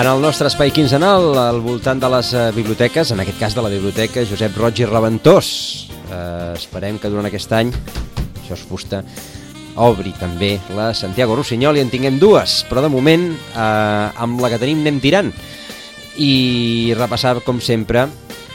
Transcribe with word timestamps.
En 0.00 0.06
el 0.08 0.22
nostre 0.24 0.48
espai 0.48 0.70
quinzenal, 0.72 1.34
al 1.36 1.58
voltant 1.60 1.98
de 2.00 2.08
les 2.08 2.30
eh, 2.32 2.46
biblioteques, 2.56 3.10
en 3.12 3.20
aquest 3.20 3.36
cas 3.36 3.52
de 3.52 3.60
la 3.60 3.68
biblioteca 3.68 4.22
Josep 4.24 4.54
Roig 4.56 4.78
i 4.80 4.86
Reventós. 4.88 5.48
Eh, 6.08 6.54
esperem 6.56 6.96
que 6.96 7.10
durant 7.12 7.28
aquest 7.28 7.52
any, 7.52 7.68
això 8.40 8.56
és 8.56 8.62
fusta, 8.64 9.02
obri 9.76 10.14
també 10.16 10.54
la 10.72 10.94
Santiago 10.96 11.36
Rossinyol 11.36 11.76
i 11.76 11.82
en 11.84 11.92
tinguem 11.92 12.16
dues, 12.16 12.62
però 12.70 12.80
de 12.80 12.88
moment 12.88 13.26
eh, 13.28 14.22
amb 14.24 14.40
la 14.40 14.48
que 14.48 14.60
tenim 14.62 14.80
anem 14.80 15.02
tirant. 15.04 15.28
I 16.16 16.94
repassar, 16.96 17.34
com 17.44 17.60
sempre, 17.60 18.06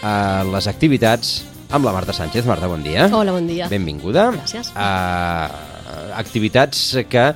eh, 0.02 0.41
les 0.50 0.70
activitats 0.72 1.36
amb 1.70 1.86
la 1.86 1.94
Marta 1.94 2.16
Sánchez. 2.17 2.50
Marta, 2.50 2.72
bon 2.72 2.81
dia. 2.81 3.05
Hola, 3.14 3.38
bon 3.38 3.45
dia. 3.45 3.70
Benvinguda. 3.70 4.31
Gràcies. 4.39 4.73
Uh, 4.73 6.09
activitats 6.17 6.88
que 7.05 7.27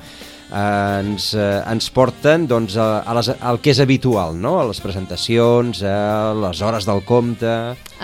uh, 0.50 1.00
ens, 1.00 1.30
uh, 1.34 1.62
ens 1.70 1.90
porten 1.94 2.46
doncs, 2.50 2.76
a, 2.76 3.00
a 3.02 3.16
les, 3.18 3.30
al 3.40 3.60
que 3.62 3.72
és 3.74 3.80
habitual, 3.82 4.36
no? 4.38 4.58
a 4.60 4.66
les 4.70 4.82
presentacions, 4.82 5.84
a 5.86 6.32
les 6.46 6.62
hores 6.66 6.88
del 6.88 7.04
compte... 7.08 7.54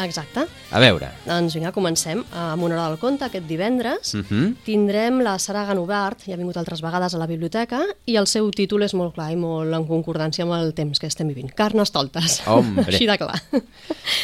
Exacte. 0.02 0.46
A 0.74 0.80
veure. 0.82 1.12
Doncs 1.22 1.54
vinga, 1.54 1.70
comencem 1.70 2.24
amb 2.34 2.64
una 2.66 2.74
hora 2.74 2.88
del 2.90 2.98
conte 2.98 3.24
aquest 3.26 3.46
divendres. 3.46 4.14
Uh 4.14 4.24
-huh. 4.26 4.54
Tindrem 4.64 5.20
la 5.22 5.38
Sara 5.38 5.64
Ganobart, 5.64 6.24
ja 6.26 6.34
ha 6.34 6.36
vingut 6.36 6.56
altres 6.56 6.82
vegades 6.82 7.14
a 7.14 7.18
la 7.18 7.26
biblioteca, 7.26 7.82
i 8.04 8.16
el 8.16 8.26
seu 8.26 8.50
títol 8.50 8.82
és 8.82 8.94
molt 8.94 9.14
clar 9.14 9.30
i 9.30 9.36
molt 9.36 9.72
en 9.72 9.86
concordància 9.86 10.42
amb 10.42 10.52
el 10.52 10.74
temps 10.74 10.98
que 10.98 11.06
estem 11.06 11.28
vivint. 11.28 11.54
Carnestoltes. 11.54 12.42
Hombre. 12.46 12.84
Així 12.90 13.06
de 13.06 13.16
clar. 13.16 13.40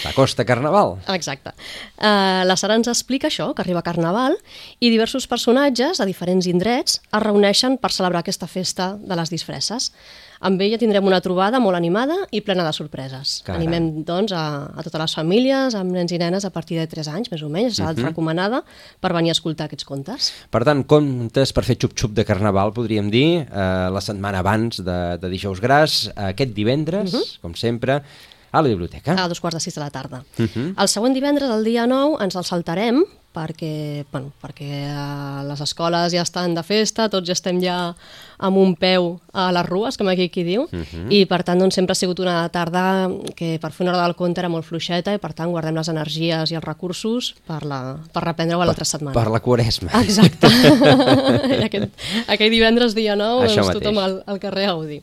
La 0.04 0.12
Costa 0.12 0.44
Carnaval. 0.44 0.98
Exacte. 1.08 1.50
Uh, 1.96 2.44
la 2.44 2.56
Sara 2.56 2.74
ens 2.74 2.88
explica 2.88 3.28
això, 3.28 3.54
que 3.54 3.62
arriba 3.62 3.82
Carnaval, 3.82 4.36
i 4.80 4.90
diversos 4.90 5.26
personatges 5.28 5.98
de 5.98 6.06
diferents 6.06 6.46
indrets 6.46 7.00
es 7.12 7.22
reuneixen 7.22 7.78
per 7.78 7.92
celebrar 7.92 8.20
aquesta 8.20 8.46
festa 8.46 8.96
de 8.98 9.16
les 9.16 9.30
disfresses. 9.30 9.92
Amb 10.42 10.62
ella 10.64 10.78
tindrem 10.80 11.06
una 11.06 11.20
trobada 11.22 11.60
molt 11.62 11.78
animada 11.78 12.16
i 12.34 12.40
plena 12.42 12.64
de 12.66 12.72
sorpreses. 12.74 13.36
Caram. 13.46 13.60
Animem, 13.60 14.02
doncs, 14.06 14.34
a, 14.34 14.66
a 14.74 14.82
totes 14.82 14.98
les 15.04 15.14
famílies, 15.20 15.76
amb 15.78 15.94
nens 15.94 16.10
i 16.10 16.18
nenes 16.18 16.46
a 16.48 16.50
partir 16.50 16.80
de 16.80 16.86
3 16.90 17.12
anys, 17.12 17.30
més 17.30 17.44
o 17.46 17.50
menys, 17.52 17.78
és 17.78 17.84
uh 17.86 18.00
recomanada 18.02 18.62
per 19.00 19.12
venir 19.14 19.30
a 19.30 19.36
escoltar 19.36 19.68
aquests 19.68 19.86
contes. 19.86 20.32
Per 20.50 20.64
tant, 20.66 20.80
comptes 20.90 21.52
per 21.54 21.62
fer 21.62 21.76
xup-xup 21.78 22.16
de 22.16 22.24
Carnaval, 22.26 22.72
podríem 22.74 23.12
dir, 23.12 23.44
eh, 23.44 23.88
la 23.94 24.02
setmana 24.02 24.40
abans 24.42 24.82
de, 24.82 24.98
de 25.22 25.30
dijous 25.30 25.60
gras, 25.62 26.08
aquest 26.16 26.56
divendres, 26.56 27.14
com 27.44 27.54
sempre, 27.54 28.00
a 28.52 28.62
la 28.62 28.68
biblioteca. 28.68 29.16
A 29.16 29.28
dos 29.28 29.40
quarts 29.40 29.56
de 29.56 29.64
sis 29.64 29.74
de 29.74 29.80
la 29.80 29.90
tarda. 29.90 30.24
Uh 30.38 30.44
-huh. 30.44 30.74
El 30.76 30.88
següent 30.88 31.14
divendres, 31.14 31.50
el 31.50 31.64
dia 31.64 31.86
9, 31.86 32.22
ens 32.22 32.36
el 32.36 32.44
saltarem 32.44 33.04
perquè, 33.32 34.04
bueno, 34.12 34.30
perquè 34.42 34.68
eh, 34.68 35.44
les 35.48 35.60
escoles 35.64 36.12
ja 36.12 36.22
estan 36.22 36.54
de 36.54 36.62
festa, 36.62 37.08
tots 37.08 37.26
ja 37.26 37.32
estem 37.32 37.60
ja 37.62 37.94
amb 38.42 38.56
un 38.58 38.74
peu 38.76 39.20
a 39.32 39.50
les 39.54 39.66
rues, 39.66 39.96
com 39.96 40.08
aquí 40.08 40.28
qui 40.28 40.44
diu, 40.44 40.66
i 41.08 41.24
per 41.30 41.42
tant 41.46 41.58
doncs, 41.58 41.74
sempre 41.74 41.92
ha 41.92 41.98
sigut 41.98 42.20
una 42.20 42.48
tarda 42.52 43.08
que 43.34 43.58
per 43.62 43.72
fer 43.72 43.86
una 43.86 43.94
hora 43.94 44.04
del 44.04 44.16
conte 44.16 44.42
era 44.42 44.50
molt 44.52 44.66
fluixeta 44.66 45.14
i 45.14 45.18
per 45.18 45.32
tant 45.32 45.50
guardem 45.50 45.74
les 45.74 45.88
energies 45.88 46.50
i 46.50 46.58
els 46.58 46.64
recursos 46.64 47.34
per, 47.46 47.64
la, 47.64 47.96
per 48.12 48.24
reprendre-ho 48.24 48.60
a 48.60 48.66
l'altra 48.66 48.84
setmana. 48.84 49.14
Per 49.14 49.30
la 49.30 49.40
quaresma. 49.40 49.90
Exacte. 50.02 50.50
I 51.60 51.62
aquest, 51.64 52.02
aquell 52.26 52.50
divendres 52.50 52.94
dia 52.94 53.16
9, 53.16 53.46
Això 53.46 53.62
doncs, 53.62 53.78
tothom 53.78 54.02
al, 54.02 54.24
al 54.26 54.42
carrer 54.42 54.66
a 54.66 54.74
Gaudí. 54.74 55.00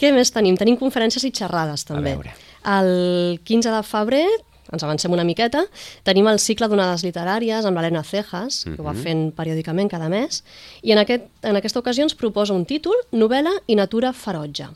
Què 0.00 0.10
més 0.14 0.32
tenim? 0.34 0.58
Tenim 0.58 0.78
conferències 0.80 1.24
i 1.24 1.30
xerrades, 1.34 1.86
també. 1.86 2.14
veure. 2.14 2.34
El 2.64 3.38
15 3.44 3.70
de 3.70 3.82
febrer, 3.86 4.26
ens 4.72 4.82
avancem 4.82 5.12
una 5.12 5.24
miqueta, 5.28 5.64
tenim 6.02 6.26
el 6.30 6.40
cicle 6.42 6.68
d'onades 6.68 7.04
literàries 7.04 7.66
amb 7.68 7.78
l'Helena 7.78 8.02
Cejas, 8.02 8.64
que 8.64 8.80
ho 8.80 8.86
va 8.86 8.94
fent 8.96 9.28
periòdicament 9.36 9.90
cada 9.92 10.08
mes, 10.08 10.42
i 10.82 10.94
en, 10.94 11.02
aquest, 11.02 11.28
en 11.42 11.60
aquesta 11.60 11.82
ocasió 11.84 12.06
ens 12.06 12.16
proposa 12.18 12.56
un 12.56 12.64
títol, 12.64 12.96
novel·la 13.12 13.52
i 13.68 13.76
natura 13.78 14.12
ferotge. 14.16 14.70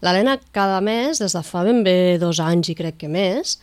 L'Helena 0.00 0.38
cada 0.52 0.80
mes, 0.80 1.18
des 1.20 1.34
de 1.36 1.42
fa 1.44 1.64
ben 1.66 1.82
bé 1.84 2.18
dos 2.20 2.40
anys 2.40 2.70
i 2.72 2.76
crec 2.76 3.00
que 3.02 3.08
més, 3.08 3.58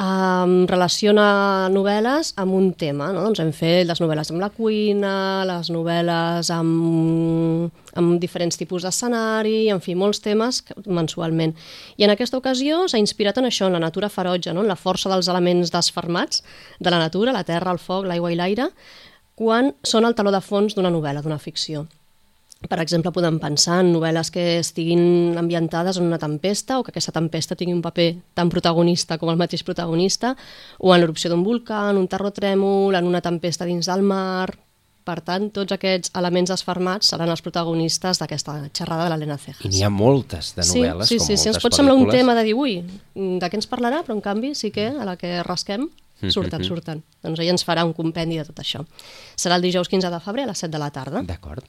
um, 0.00 0.54
relaciona 0.70 1.68
novel·les 1.72 2.32
amb 2.40 2.54
un 2.56 2.70
tema. 2.78 3.10
No? 3.14 3.24
Doncs 3.26 3.42
hem 3.42 3.52
fet 3.56 3.86
les 3.88 4.00
novel·les 4.02 4.32
amb 4.32 4.42
la 4.42 4.50
cuina, 4.54 5.14
les 5.48 5.70
novel·les 5.74 6.50
amb, 6.54 7.70
amb 7.98 8.16
diferents 8.22 8.58
tipus 8.60 8.86
d'escenari, 8.86 9.68
en 9.74 9.82
fi, 9.84 9.96
molts 9.98 10.22
temes 10.24 10.62
mensualment. 10.86 11.54
I 11.98 12.06
en 12.08 12.14
aquesta 12.14 12.40
ocasió 12.40 12.84
s'ha 12.88 13.00
inspirat 13.02 13.40
en 13.40 13.48
això, 13.50 13.68
en 13.68 13.78
la 13.78 13.84
natura 13.84 14.12
ferotge, 14.12 14.54
no? 14.54 14.64
en 14.64 14.70
la 14.72 14.78
força 14.78 15.12
dels 15.12 15.30
elements 15.32 15.72
desfermats 15.74 16.44
de 16.80 16.92
la 16.92 17.00
natura, 17.02 17.34
la 17.34 17.46
terra, 17.48 17.72
el 17.72 17.82
foc, 17.82 18.06
l'aigua 18.08 18.32
i 18.32 18.38
l'aire, 18.38 18.70
quan 19.38 19.72
són 19.86 20.06
el 20.06 20.14
taló 20.14 20.32
de 20.34 20.42
fons 20.44 20.76
d'una 20.76 20.92
novel·la, 20.92 21.24
d'una 21.24 21.40
ficció. 21.40 21.86
Per 22.68 22.78
exemple, 22.80 23.10
podem 23.14 23.38
pensar 23.42 23.80
en 23.82 23.92
novel·les 23.94 24.30
que 24.30 24.42
estiguin 24.60 25.36
ambientades 25.38 25.98
en 25.98 26.06
una 26.06 26.18
tempesta 26.22 26.78
o 26.78 26.84
que 26.84 26.92
aquesta 26.92 27.14
tempesta 27.14 27.56
tingui 27.58 27.74
un 27.74 27.82
paper 27.82 28.08
tan 28.38 28.50
protagonista 28.52 29.18
com 29.18 29.32
el 29.32 29.40
mateix 29.40 29.64
protagonista, 29.66 30.36
o 30.78 30.94
en 30.94 31.02
l'erupció 31.02 31.30
d'un 31.32 31.42
volcà, 31.42 31.88
en 31.90 31.98
un 31.98 32.06
terratrèmol, 32.08 32.94
en 32.98 33.08
una 33.08 33.22
tempesta 33.24 33.68
dins 33.68 33.90
del 33.90 34.06
mar... 34.06 34.52
Per 35.02 35.16
tant, 35.26 35.48
tots 35.50 35.74
aquests 35.74 36.12
elements 36.14 36.52
desfermats 36.52 37.08
seran 37.10 37.26
els 37.32 37.40
protagonistes 37.42 38.20
d'aquesta 38.20 38.52
xerrada 38.70 39.08
de 39.08 39.10
l'Helena 39.10 39.34
Cejas. 39.34 39.64
I 39.66 39.72
n'hi 39.72 39.82
ha 39.82 39.88
moltes 39.90 40.52
de 40.54 40.62
novel·les, 40.62 41.10
sí, 41.10 41.18
com 41.18 41.26
sí, 41.26 41.32
sí, 41.32 41.40
sí, 41.40 41.48
ens 41.50 41.56
moltes 41.56 41.64
pot 41.64 41.74
semblar 41.74 41.96
un 41.98 42.06
tema 42.06 42.36
de 42.38 42.44
dir, 42.46 42.54
ui, 42.54 42.76
de 43.42 43.48
què 43.50 43.58
ens 43.58 43.66
parlarà? 43.66 44.04
Però 44.06 44.14
en 44.14 44.22
canvi 44.22 44.52
sí 44.54 44.70
que 44.70 44.92
a 44.94 45.08
la 45.08 45.16
que 45.18 45.40
rasquem 45.42 45.88
Mm-hmm. 46.22 46.30
surten, 46.30 46.62
surten. 46.62 47.02
Doncs 47.18 47.40
ella 47.42 47.50
ens 47.50 47.64
farà 47.66 47.82
un 47.82 47.94
compendi 47.96 48.38
de 48.38 48.44
tot 48.46 48.60
això. 48.62 48.84
Serà 49.34 49.58
el 49.58 49.64
dijous 49.66 49.90
15 49.90 50.10
de 50.12 50.20
febrer 50.22 50.44
a 50.46 50.52
les 50.52 50.60
7 50.62 50.70
de 50.70 50.78
la 50.78 50.90
tarda. 50.94 51.22
D'acord. 51.26 51.66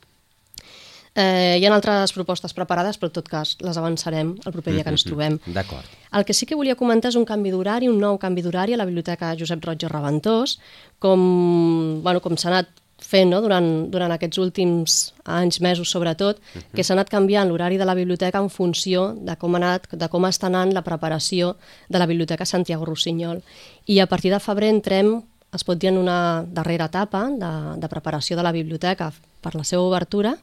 Eh, 1.16 1.59
hi 1.62 1.66
ha 1.66 1.74
altres 1.75 2.13
propostes 2.16 2.56
preparades, 2.57 2.97
però 2.97 3.12
en 3.12 3.18
tot 3.19 3.28
cas 3.29 3.56
les 3.62 3.78
avançarem 3.78 4.34
el 4.34 4.53
proper 4.53 4.74
dia 4.74 4.85
que 4.85 4.94
ens 4.96 5.06
trobem. 5.06 5.38
D'acord. 5.46 5.85
El 6.13 6.25
que 6.25 6.34
sí 6.34 6.47
que 6.50 6.57
volia 6.57 6.78
comentar 6.78 7.12
és 7.13 7.18
un 7.19 7.25
canvi 7.25 7.51
d'horari, 7.53 7.90
un 7.90 8.00
nou 8.01 8.18
canvi 8.22 8.41
d'horari 8.41 8.74
a 8.74 8.79
la 8.81 8.88
Biblioteca 8.90 9.35
Josep 9.38 9.62
Roig 9.66 9.85
i 9.85 9.91
Reventós, 9.91 10.57
com, 10.97 12.01
bueno, 12.01 12.22
com 12.22 12.38
s'ha 12.38 12.50
anat 12.50 12.72
fent 13.03 13.29
no? 13.29 13.41
durant, 13.44 13.68
durant 13.91 14.13
aquests 14.16 14.40
últims 14.41 14.97
anys, 15.29 15.59
mesos 15.62 15.91
sobretot, 15.91 16.40
que 16.74 16.85
s'ha 16.85 16.96
anat 16.96 17.12
canviant 17.12 17.50
l'horari 17.50 17.78
de 17.78 17.85
la 17.85 17.95
biblioteca 17.97 18.41
en 18.41 18.50
funció 18.50 19.12
de 19.13 19.35
com, 19.38 19.53
ha 19.53 19.62
anat, 19.62 19.90
de 19.91 20.09
com 20.09 20.25
està 20.30 20.47
anant 20.50 20.74
la 20.74 20.85
preparació 20.85 21.53
de 21.90 22.01
la 22.01 22.07
Biblioteca 22.09 22.47
Santiago 22.47 22.88
Rossinyol. 22.90 23.44
I 23.85 24.00
a 24.00 24.07
partir 24.07 24.31
de 24.34 24.41
febrer 24.41 24.72
entrem, 24.74 25.18
es 25.53 25.66
pot 25.68 25.78
dir, 25.78 25.91
en 25.91 26.00
una 26.01 26.45
darrera 26.47 26.88
etapa 26.90 27.28
de, 27.30 27.51
de 27.81 27.91
preparació 27.91 28.40
de 28.40 28.45
la 28.47 28.56
biblioteca 28.56 29.12
per 29.44 29.53
la 29.53 29.68
seva 29.68 29.84
obertura, 29.84 30.38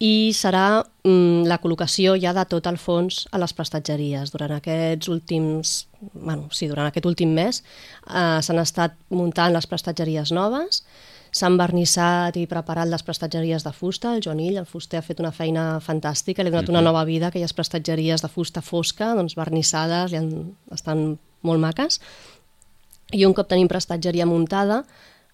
i 0.00 0.32
serà 0.32 0.80
mm, 0.80 1.44
la 1.44 1.58
col·locació 1.60 2.14
ja 2.20 2.32
de 2.32 2.46
tot 2.48 2.66
el 2.70 2.78
fons 2.80 3.26
a 3.36 3.38
les 3.42 3.52
prestatgeries. 3.52 4.32
Durant 4.32 4.54
aquests 4.56 5.10
últims, 5.12 5.74
bueno, 6.14 6.48
sí, 6.56 6.70
durant 6.70 6.88
aquest 6.88 7.06
últim 7.06 7.34
mes 7.36 7.60
eh, 7.60 8.40
s'han 8.40 8.62
estat 8.62 8.96
muntant 9.12 9.52
les 9.52 9.68
prestatgeries 9.68 10.32
noves, 10.32 10.80
s'han 11.36 11.58
vernissat 11.60 12.38
i 12.40 12.46
preparat 12.50 12.88
les 12.90 13.04
prestatgeries 13.06 13.62
de 13.66 13.74
fusta, 13.76 14.14
el 14.16 14.24
Joan 14.24 14.40
Ill, 14.40 14.56
el 14.62 14.66
fuster, 14.66 14.98
ha 14.98 15.06
fet 15.06 15.20
una 15.20 15.34
feina 15.36 15.66
fantàstica, 15.84 16.42
li 16.42 16.50
ha 16.50 16.56
donat 16.56 16.72
una 16.72 16.82
nova 16.82 17.04
vida 17.04 17.28
a 17.28 17.34
aquelles 17.34 17.54
prestatgeries 17.54 18.24
de 18.24 18.32
fusta 18.32 18.64
fosca, 18.64 19.12
doncs 19.18 19.36
vernissades, 19.38 20.16
i 20.16 20.18
han, 20.18 20.32
estan 20.72 21.04
molt 21.46 21.62
maques. 21.62 22.00
I 23.12 23.26
un 23.28 23.36
cop 23.36 23.52
tenim 23.52 23.68
prestatgeria 23.70 24.26
muntada, 24.26 24.82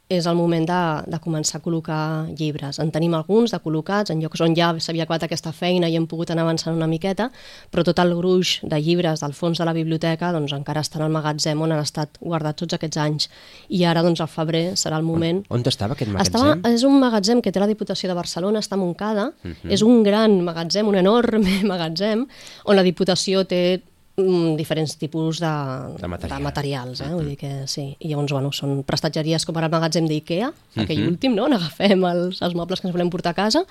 és 0.09 0.27
el 0.31 0.37
moment 0.39 0.63
de, 0.69 0.81
de 1.11 1.19
començar 1.19 1.59
a 1.59 1.63
col·locar 1.65 2.01
llibres. 2.39 2.79
En 2.83 2.93
tenim 2.95 3.17
alguns 3.19 3.51
de 3.51 3.59
col·locats 3.63 4.13
en 4.15 4.21
llocs 4.23 4.43
on 4.45 4.55
ja 4.55 4.69
s'havia 4.79 5.03
acabat 5.03 5.25
aquesta 5.27 5.51
feina 5.51 5.89
i 5.91 5.97
hem 5.99 6.07
pogut 6.07 6.31
anar 6.31 6.45
avançant 6.47 6.77
una 6.77 6.87
miqueta, 6.87 7.27
però 7.75 7.83
tot 7.87 7.99
el 7.99 8.15
gruix 8.15 8.61
de 8.63 8.79
llibres 8.79 9.25
del 9.25 9.35
fons 9.35 9.59
de 9.59 9.67
la 9.67 9.75
biblioteca 9.75 10.31
doncs, 10.37 10.55
encara 10.55 10.85
estan 10.87 11.03
al 11.03 11.11
magatzem 11.15 11.63
on 11.63 11.75
han 11.75 11.83
estat 11.83 12.21
guardats 12.21 12.63
tots 12.63 12.79
aquests 12.79 13.01
anys. 13.03 13.29
I 13.69 13.83
ara, 13.85 14.05
doncs, 14.07 14.23
al 14.23 14.31
febrer 14.31 14.65
serà 14.79 15.01
el 15.03 15.07
moment... 15.07 15.43
On 15.51 15.67
estava 15.67 15.99
aquest 15.99 16.15
Estava, 16.15 16.55
magatzem? 16.55 16.79
és 16.79 16.87
un 16.87 17.01
magatzem 17.03 17.43
que 17.43 17.51
té 17.51 17.63
la 17.63 17.67
Diputació 17.67 18.13
de 18.13 18.15
Barcelona, 18.15 18.63
està 18.63 18.79
a 18.79 18.81
Montcada, 18.81 19.33
és 19.67 19.83
un 19.83 20.07
gran 20.07 20.39
magatzem, 20.47 20.87
un 20.87 21.03
enorme 21.03 21.59
magatzem, 21.73 22.23
on 22.65 22.79
la 22.79 22.87
Diputació 22.87 23.43
té 23.51 23.83
diferents 24.17 24.97
tipus 24.97 25.39
de, 25.43 25.53
De 26.01 26.09
material. 26.09 26.39
de 26.39 26.45
materials 26.45 27.01
eh? 27.05 27.09
vull 27.13 27.29
dir 27.29 27.37
que 27.37 27.51
sí. 27.69 27.91
I 28.01 28.09
llavors, 28.09 28.33
bueno, 28.33 28.53
són 28.57 28.83
prestatgeries 28.89 29.45
com 29.45 29.57
ara 29.61 29.69
el 29.69 29.75
magatzem 29.75 30.07
d'IKEA, 30.09 30.53
aquell 30.81 31.03
últim, 31.07 31.35
no? 31.37 31.45
On 31.51 31.57
agafem 31.57 32.05
els, 32.09 32.41
els 32.41 32.57
mobles 32.57 32.81
que 32.81 32.89
ens 32.89 32.97
volem 32.97 33.11
portar 33.13 33.35
a 33.35 33.39
casa, 33.43 33.65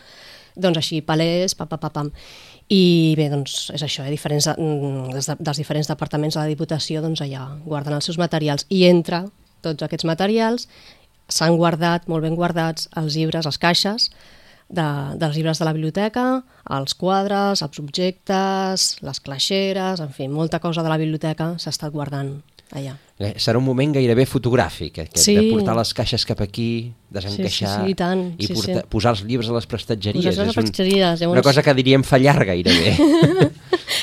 doncs 0.55 0.77
així, 0.79 1.01
palers, 1.01 1.57
pam, 1.57 1.67
pam, 1.71 1.81
pam, 1.81 1.95
pam. 1.97 2.11
I 2.69 3.13
bé, 3.17 3.27
doncs 3.33 3.71
és 3.73 3.81
això, 3.85 4.05
eh? 4.05 4.13
diferents, 4.13 4.47
mm, 4.53 5.09
des 5.17 5.31
de, 5.31 5.37
dels 5.39 5.61
diferents 5.61 5.89
departaments 5.89 6.37
de 6.37 6.41
la 6.43 6.49
Diputació 6.49 7.01
doncs 7.01 7.21
allà 7.25 7.47
guarden 7.65 7.97
els 7.97 8.05
seus 8.05 8.17
materials 8.21 8.65
i 8.69 8.85
entre 8.89 9.25
tots 9.65 9.85
aquests 9.85 10.05
materials 10.05 10.69
s'han 11.29 11.57
guardat, 11.57 12.07
molt 12.07 12.21
ben 12.21 12.37
guardats, 12.37 12.87
els 12.97 13.17
llibres, 13.17 13.45
les 13.49 13.57
caixes 13.57 14.11
de, 14.69 14.85
dels 15.19 15.35
llibres 15.35 15.59
de 15.59 15.65
la 15.65 15.73
biblioteca, 15.73 16.43
els 16.69 16.93
quadres, 16.95 17.61
els 17.61 17.79
objectes, 17.79 18.97
les 19.05 19.19
claixeres, 19.21 19.99
en 20.01 20.09
fi, 20.11 20.27
molta 20.27 20.59
cosa 20.59 20.83
de 20.83 20.89
la 20.89 20.97
biblioteca 20.97 21.53
s'ha 21.57 21.69
estat 21.69 21.91
guardant 21.93 22.41
allà. 22.73 22.95
Eh, 23.19 23.35
Serà 23.39 23.57
un 23.61 23.63
moment 23.63 23.93
gairebé 23.93 24.25
fotogràfic, 24.25 24.97
aquest 25.05 25.17
Sí. 25.23 25.35
de 25.37 25.43
portar 25.53 25.75
les 25.77 25.93
caixes 25.93 26.25
cap 26.25 26.41
aquí, 26.41 26.91
desencaixar 27.09 27.69
Sí, 27.69 27.75
sí, 27.75 27.85
sí, 27.85 27.91
i 27.91 27.95
tant, 27.95 28.23
i 28.41 28.47
sí, 28.47 28.53
portar, 28.53 28.81
sí. 28.81 28.87
posar 28.89 29.11
els 29.13 29.23
llibres 29.23 29.49
a 29.49 29.53
les 29.53 29.65
prestatgeries. 29.67 30.25
Posar-los 30.25 30.39
a 30.39 30.43
les 30.43 30.49
És 30.49 30.57
un- 30.57 30.63
prestatgeries, 30.63 31.19
llavors- 31.21 31.31
Una 31.37 31.41
cosa 31.43 31.63
que 31.63 31.73
diríem 31.73 32.03
fallar 32.03 32.43
gairebé. 32.45 32.97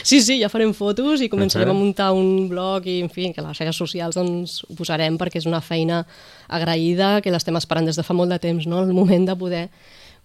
Sí, 0.04 0.20
sí, 0.20 0.40
ja 0.40 0.48
farem 0.48 0.72
fotos 0.74 1.20
i 1.22 1.28
començarem 1.28 1.68
uh 1.68 1.72
-huh. 1.72 1.76
a 1.76 1.84
muntar 1.84 2.12
un 2.12 2.48
blog 2.48 2.86
i, 2.86 3.00
en 3.02 3.10
fi, 3.10 3.32
que 3.32 3.40
a 3.40 3.44
les 3.46 3.56
xarxes 3.56 3.76
socials 3.76 4.14
doncs, 4.16 4.64
ho 4.68 4.74
posarem 4.74 5.16
perquè 5.18 5.36
és 5.38 5.46
una 5.46 5.60
feina 5.60 6.06
agraïda 6.48 7.20
que 7.20 7.30
l'estem 7.30 7.56
esperant 7.56 7.86
des 7.86 7.96
de 7.96 8.02
fa 8.02 8.14
molt 8.14 8.30
de 8.30 8.38
temps, 8.38 8.66
no? 8.66 8.80
el 8.80 8.92
moment 8.92 9.26
de 9.28 9.36
poder 9.36 9.68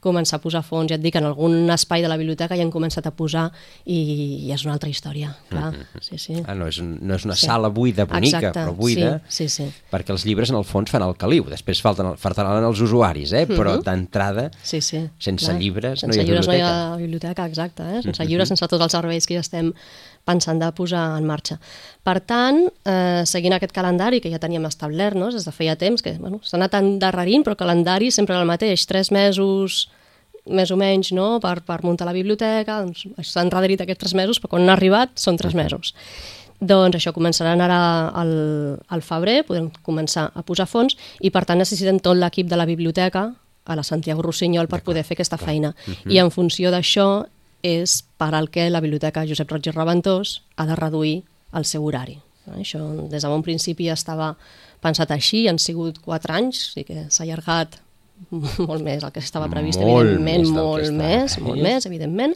començar 0.07 0.39
a 0.39 0.44
posar 0.44 0.63
fons. 0.63 0.88
Ja 0.89 0.95
et 0.98 1.04
dic, 1.04 1.18
en 1.19 1.27
algun 1.27 1.68
espai 1.75 2.01
de 2.01 2.09
la 2.09 2.18
biblioteca 2.18 2.56
ja 2.57 2.63
han 2.65 2.71
començat 2.74 3.06
a 3.06 3.12
posar 3.12 3.50
i, 3.86 4.00
i 4.48 4.51
és 4.56 4.63
una 4.65 4.74
altra 4.77 4.89
història, 4.89 5.33
clar. 5.51 5.74
Sí, 6.01 6.18
sí. 6.18 6.39
Ah, 6.48 6.56
no, 6.56 6.69
és, 6.71 6.80
no 6.81 7.15
és 7.19 7.27
una 7.27 7.36
Sí. 7.38 7.45
sala 7.45 7.69
buida, 7.69 8.06
bonica, 8.07 8.39
Exacte, 8.39 8.63
però 8.63 8.74
buida, 8.75 9.12
sí, 9.27 9.48
sí, 9.50 9.68
sí. 9.68 9.86
perquè 9.92 10.15
els 10.15 10.24
llibres 10.25 10.50
en 10.54 10.57
el 10.62 10.65
fons 10.65 10.89
fan 10.89 11.04
el 11.06 11.15
caliu. 11.19 11.45
Després 11.51 11.81
falten, 11.83 12.13
faltaran 12.18 12.63
els 12.63 12.81
usuaris, 12.81 13.33
eh? 13.38 13.45
però 13.51 13.77
d'entrada, 13.83 14.50
Sí, 14.63 14.80
sí. 14.81 15.04
sense 15.19 15.54
llibres 15.59 16.01
no 16.04 16.07
sense 16.07 16.18
hi 16.18 16.21
ha 16.21 16.25
llibres 16.25 16.48
biblioteca. 16.48 16.71
no 16.71 16.89
hi 16.89 16.94
ha 16.94 16.98
biblioteca, 17.04 17.45
exacte. 17.51 17.83
Eh? 17.98 18.01
Sense 18.07 18.25
llibres, 18.25 18.48
sense 18.54 18.68
tots 18.68 18.83
els 18.83 18.92
serveis 18.95 19.27
que 19.27 19.36
ja 19.38 19.44
estem 19.45 19.74
pensant 20.27 20.59
de 20.59 20.68
posar 20.75 21.18
en 21.18 21.24
marxa. 21.25 21.56
Per 22.04 22.18
tant, 22.27 22.65
eh, 22.86 23.21
seguint 23.25 23.54
aquest 23.56 23.71
calendari 23.71 24.19
que 24.19 24.30
ja 24.31 24.39
teníem 24.44 24.65
establert 24.68 25.15
no? 25.15 25.30
des 25.31 25.45
de 25.45 25.51
feia 25.56 25.75
temps, 25.80 26.01
que 26.04 26.18
bueno, 26.19 26.42
s'ha 26.44 26.57
anat 26.57 26.74
endarrerint, 26.81 27.45
però 27.45 27.56
el 27.56 27.62
calendari 27.62 28.12
sempre 28.12 28.36
era 28.36 28.42
el 28.44 28.48
mateix, 28.50 28.86
tres 28.88 29.12
mesos 29.12 29.89
més 30.49 30.71
o 30.71 30.77
menys 30.79 31.11
no? 31.15 31.38
per, 31.44 31.61
per 31.67 31.81
muntar 31.83 32.07
la 32.07 32.15
biblioteca, 32.15 32.81
doncs, 32.83 33.05
s'ha 33.21 33.45
endarrerit 33.45 33.83
aquests 33.83 34.05
tres 34.05 34.17
mesos, 34.17 34.41
però 34.41 34.55
quan 34.55 34.65
han 34.65 34.75
arribat 34.75 35.15
són 35.19 35.39
tres 35.39 35.55
mesos. 35.57 35.94
Doncs 36.57 36.97
això, 36.97 37.13
començaran 37.13 37.61
ara 37.61 37.79
al, 38.17 38.31
al 38.89 39.03
febrer, 39.05 39.44
podem 39.45 39.69
començar 39.85 40.31
a 40.33 40.44
posar 40.45 40.65
fons 40.69 40.97
i 41.21 41.29
per 41.29 41.45
tant 41.45 41.61
necessiten 41.61 42.01
tot 42.01 42.17
l'equip 42.17 42.49
de 42.49 42.57
la 42.57 42.65
biblioteca 42.65 43.27
a 43.67 43.75
la 43.75 43.83
Santiago 43.83 44.23
Rossinyol 44.25 44.69
per 44.71 44.81
poder 44.81 45.03
fer 45.05 45.17
aquesta 45.17 45.38
feina. 45.38 45.73
I 46.07 46.17
en 46.23 46.31
funció 46.33 46.71
d'això 46.73 47.27
és 47.61 47.99
per 48.17 48.31
al 48.33 48.49
que 48.49 48.69
la 48.71 48.81
Biblioteca 48.81 49.25
Josep 49.27 49.51
Roig 49.51 49.67
i 49.67 49.73
Reventós 49.75 50.41
ha 50.55 50.65
de 50.65 50.77
reduir 50.79 51.17
el 51.53 51.65
seu 51.65 51.85
horari. 51.85 52.17
Això 52.55 52.79
des 53.11 53.23
de 53.25 53.29
bon 53.29 53.44
principi 53.44 53.89
estava 53.91 54.35
pensat 54.81 55.11
així, 55.11 55.47
han 55.49 55.59
sigut 55.59 55.99
quatre 55.99 56.33
anys, 56.38 56.71
sigui 56.73 56.88
que 56.94 57.05
s'ha 57.09 57.25
allargat 57.25 57.81
molt 58.31 58.83
més 58.83 59.03
el 59.03 59.11
que 59.15 59.21
estava 59.23 59.47
previst, 59.51 59.79
Molt 59.79 60.07
evidentment, 60.07 60.41
més 60.41 60.51
molt 60.51 60.91
més, 60.91 61.35
previst. 61.35 61.41
molt 61.45 61.61
més, 61.63 61.85
evidentment, 61.89 62.33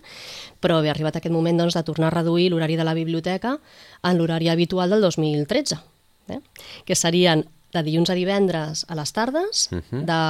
però 0.61 0.81
bé, 0.81 0.91
ha 0.91 0.95
arribat 0.95 1.17
aquest 1.17 1.33
moment 1.33 1.57
doncs, 1.57 1.75
de 1.77 1.83
tornar 1.83 2.11
a 2.11 2.15
reduir 2.19 2.49
l'horari 2.51 2.77
de 2.79 2.85
la 2.87 2.93
biblioteca 2.97 3.57
en 4.03 4.17
l'horari 4.17 4.49
habitual 4.49 4.93
del 4.93 5.01
2013, 5.01 5.79
eh? 6.29 6.39
que 6.85 6.95
serien 6.95 7.45
de 7.71 7.83
dilluns 7.83 8.11
a 8.11 8.15
divendres 8.17 8.85
a 8.87 8.95
les 8.99 9.13
tardes, 9.15 9.69
de 9.71 10.21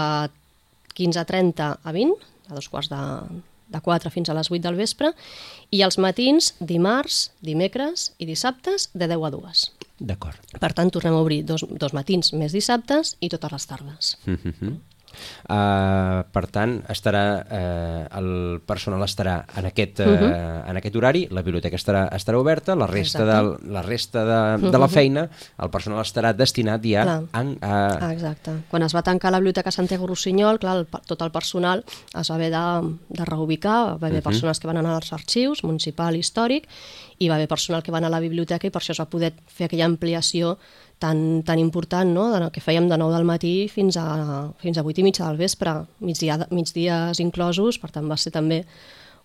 15.30 0.97 1.79
a 1.83 1.91
20, 1.91 2.13
a 2.49 2.53
dos 2.53 2.67
quarts 2.69 2.89
de, 2.91 3.01
de 3.71 3.81
4 3.81 4.11
fins 4.13 4.29
a 4.29 4.35
les 4.37 4.51
8 4.51 4.61
del 4.61 4.77
vespre, 4.77 5.13
i 5.71 5.81
els 5.81 5.97
matins, 5.97 6.53
dimarts, 6.59 7.31
dimecres 7.41 8.11
i 8.19 8.27
dissabtes, 8.29 8.89
de 8.93 9.07
10 9.07 9.25
a 9.25 9.31
2. 9.33 9.65
D'acord. 10.01 10.37
Per 10.59 10.71
tant, 10.73 10.89
tornem 10.93 11.13
a 11.13 11.21
obrir 11.21 11.43
dos, 11.45 11.63
dos 11.69 11.93
matins 11.93 12.33
més 12.33 12.53
dissabtes 12.53 13.15
i 13.21 13.29
totes 13.29 13.51
les 13.53 13.67
tardes. 13.69 14.15
Uh, 14.25 14.73
per 15.47 16.45
tant, 16.53 16.77
estarà 16.91 17.23
uh, 17.41 18.19
el 18.19 18.61
personal 18.67 19.03
estarà 19.05 19.41
en 19.59 19.67
aquest, 19.69 20.01
uh, 20.05 20.31
en 20.69 20.79
aquest 20.79 20.95
horari, 20.99 21.25
la 21.31 21.43
biblioteca 21.45 21.79
estarà, 21.79 22.05
estarà 22.15 22.39
oberta, 22.41 22.75
la 22.75 22.87
resta, 22.89 23.25
de, 23.27 23.39
la 23.71 23.83
resta 23.85 24.25
de, 24.27 24.71
de 24.71 24.81
la 24.81 24.89
feina, 24.91 25.27
el 25.61 25.71
personal 25.73 26.03
estarà 26.05 26.33
destinat 26.37 26.85
ja 26.87 27.05
Clar. 27.07 27.19
en, 27.41 27.55
a, 27.61 27.75
Ah, 28.01 28.13
exacte. 28.13 28.53
Quan 28.69 28.83
es 28.85 28.95
va 28.95 29.03
tancar 29.05 29.31
la 29.31 29.39
Biblioteca 29.39 29.71
Santiago 29.71 30.07
Rossinyol, 30.07 30.59
clar, 30.59 30.77
el, 30.81 30.87
tot 31.07 31.21
el 31.21 31.31
personal 31.31 31.83
es 31.85 32.31
va 32.31 32.35
haver 32.35 32.51
de, 32.53 32.63
de 33.09 33.25
reubicar, 33.25 33.97
va 34.01 34.07
haver 34.07 34.23
persones 34.23 34.59
que 34.59 34.69
van 34.69 34.81
anar 34.81 34.95
als 34.97 35.13
arxius, 35.13 35.63
municipal, 35.63 36.15
històric, 36.17 36.67
i 37.19 37.29
va 37.29 37.37
haver 37.37 37.49
personal 37.51 37.83
que 37.83 37.93
van 37.93 38.05
a 38.05 38.13
la 38.13 38.21
biblioteca 38.23 38.67
i 38.67 38.73
per 38.73 38.81
això 38.81 38.95
es 38.95 39.01
va 39.01 39.09
poder 39.09 39.33
fer 39.47 39.67
aquella 39.67 39.89
ampliació 39.89 40.57
tan, 41.01 41.41
tan 41.43 41.59
important, 41.59 42.13
no? 42.13 42.29
de, 42.33 42.49
que 42.53 42.63
fèiem 42.63 42.87
de 42.89 42.97
9 43.01 43.17
del 43.17 43.27
matí 43.27 43.55
fins 43.71 43.97
a, 43.97 44.05
fins 44.61 44.77
a 44.77 44.85
8 44.85 45.01
i 45.01 45.05
mitja 45.07 45.27
del 45.27 45.39
vespre, 45.41 45.73
migdia, 45.99 46.37
migdies 46.53 47.21
inclosos, 47.23 47.81
per 47.81 47.91
tant 47.95 48.09
va 48.11 48.19
ser 48.21 48.33
també 48.35 48.61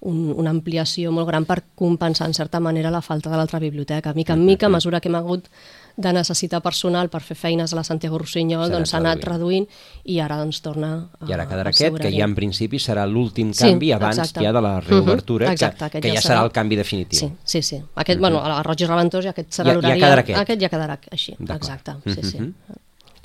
un, 0.00 0.32
una 0.36 0.50
ampliació 0.50 1.10
molt 1.12 1.26
gran 1.28 1.44
per 1.44 1.62
compensar 1.74 2.26
en 2.28 2.34
certa 2.34 2.60
manera 2.60 2.90
la 2.90 3.00
falta 3.02 3.30
de 3.30 3.36
l'altra 3.36 3.58
biblioteca. 3.58 4.12
Mica 4.14 4.34
en 4.34 4.44
mica, 4.44 4.66
a 4.66 4.68
mesura 4.68 5.00
que 5.00 5.08
hem 5.08 5.14
hagut 5.14 5.48
de 5.96 6.12
necessitar 6.12 6.60
personal 6.60 7.08
per 7.08 7.22
fer 7.22 7.34
feines 7.36 7.72
a 7.72 7.76
la 7.76 7.82
Santiago 7.82 8.18
Rossinyol, 8.18 8.70
doncs 8.70 8.90
s'ha 8.90 8.98
anat 8.98 9.24
reduint 9.24 9.64
i 10.04 10.18
ara 10.20 10.36
doncs 10.36 10.60
torna 10.60 11.08
a, 11.18 11.26
I 11.26 11.32
ara 11.32 11.46
quedarà 11.48 11.70
aquest, 11.72 11.96
que 11.98 12.10
ja 12.12 12.24
en 12.28 12.34
principi 12.36 12.76
serà 12.78 13.06
l'últim 13.08 13.54
Sí, 13.56 13.64
canvi 13.64 13.92
abans 13.92 14.18
exacte. 14.18 14.44
ja 14.44 14.52
de 14.52 14.60
la 14.60 14.74
reobertura, 14.80 15.50
exacte, 15.50 15.88
que, 15.90 16.00
que 16.02 16.08
ja 16.12 16.14
ja 16.20 16.20
serà 16.20 16.34
serà. 16.36 16.44
el 16.44 16.52
canvi 16.52 16.76
definitiu. 16.76 17.18
Sí, 17.18 17.32
sí, 17.44 17.62
sí. 17.62 17.82
Aquest, 17.94 18.20
bueno, 18.20 18.42
a 18.44 18.62
Roig 18.62 18.82
i 18.82 18.86
Reventós 18.86 19.24
ja 19.24 19.30
aquest 19.30 19.48
serà 19.56 19.64
Ja- 19.64 19.72
ja 19.72 19.80
l'horari. 19.80 20.00
quedarà 20.00 20.20
aquest. 20.20 20.38
Aquest 20.38 20.60
ja 20.60 20.68
quedarà 20.68 20.98
així, 21.10 21.32
exacte. 21.48 21.96
Sí, 22.04 22.22
sí. 22.22 22.52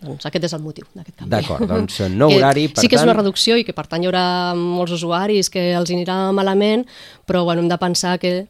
Doncs 0.01 0.25
aquest 0.25 0.48
és 0.48 0.53
el 0.57 0.62
motiu 0.65 0.86
d'aquest 0.98 1.18
canvi. 1.19 1.30
D'acord, 1.30 1.68
doncs, 1.69 2.00
nou 2.09 2.30
Que 2.33 2.38
horari, 2.39 2.68
per 2.74 2.81
Sí 2.81 2.88
que 2.89 2.95
és 2.98 3.03
una 3.03 3.12
tant- 3.13 3.21
reducció 3.21 3.57
i 3.59 3.63
que 3.68 3.74
per 3.77 3.86
tant 3.88 4.01
hi 4.01 4.09
haurà 4.09 4.24
molts 4.57 4.95
usuaris 4.98 5.50
que 5.53 5.68
els 5.77 5.92
anirà 5.94 6.31
malament, 6.33 6.88
però 7.30 7.44
bueno, 7.45 7.62
hem 7.62 7.69
de 7.69 7.77
pensar 7.77 8.18
que 8.21 8.48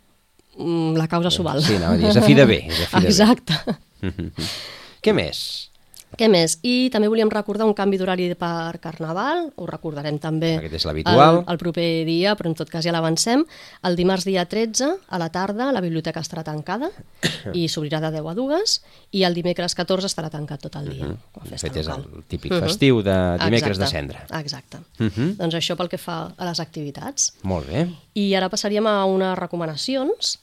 mm, 0.57 0.95
la 0.95 1.07
causa 1.12 1.30
s'ho 1.33 1.44
val. 1.44 1.59
Sí, 1.63 1.75
dir, 1.75 2.07
és 2.07 2.15
a 2.18 2.24
fi 2.24 2.33
de 2.38 2.45
bé, 2.48 2.62
és 2.69 2.86
a 2.86 2.88
fi 2.94 3.01
de 3.01 3.09
bé. 3.09 3.09
Exacte. 3.12 3.59
Què 5.03 5.13
més? 5.18 5.70
Què 6.19 6.28
més? 6.31 6.58
I 6.68 6.90
també 6.92 7.08
volíem 7.08 7.30
recordar 7.31 7.66
un 7.66 7.74
canvi 7.74 7.98
d'horari 7.98 8.28
per 8.36 8.78
Carnaval, 8.84 9.46
ho 9.56 9.66
recordarem 9.69 10.18
també 10.19 10.58
Aquest 10.58 10.75
és 10.81 10.86
el, 10.86 11.00
el 11.48 11.58
proper 11.62 11.86
dia, 12.06 12.34
però 12.36 12.52
en 12.52 12.56
tot 12.60 12.69
cas 12.69 12.84
ja 12.84 12.92
l'avancem. 12.92 13.46
El 13.88 13.96
dimarts 13.96 14.25
dia 14.28 14.44
13, 14.46 14.90
a 15.08 15.19
la 15.22 15.30
tarda, 15.31 15.72
la 15.72 15.81
biblioteca 15.81 16.19
estarà 16.19 16.44
tancada 16.44 16.90
i 17.58 17.68
s'obrirà 17.72 18.02
de 18.04 18.12
10 18.18 18.28
a 18.28 18.36
2, 18.36 18.75
i 19.18 19.24
el 19.24 19.34
dimecres 19.38 19.75
14 19.78 20.10
estarà 20.12 20.30
tancat 20.34 20.62
tot 20.68 20.75
el 20.81 20.90
dia. 20.92 21.08
la 21.08 21.44
De 21.44 21.50
festa 21.50 21.68
fet, 21.69 21.81
és 21.84 21.88
el 21.88 22.04
local. 22.04 22.24
típic 22.28 22.54
festiu 22.60 23.02
de 23.02 23.18
dimecres 23.45 23.78
de 23.80 23.88
Exacte, 23.88 23.97
cendre. 23.97 24.26
Exacte. 24.42 24.83
Mhm. 25.00 25.35
Doncs 25.40 25.56
això 25.56 25.78
pel 25.80 25.90
que 25.90 25.97
fa 25.97 26.33
a 26.38 26.45
les 26.52 26.59
activitats. 26.59 27.33
Molt 27.44 27.68
bé. 27.71 27.88
I 28.19 28.33
ara 28.35 28.50
passaríem 28.52 28.88
a 28.88 29.06
unes 29.06 29.38
recomanacions. 29.40 30.40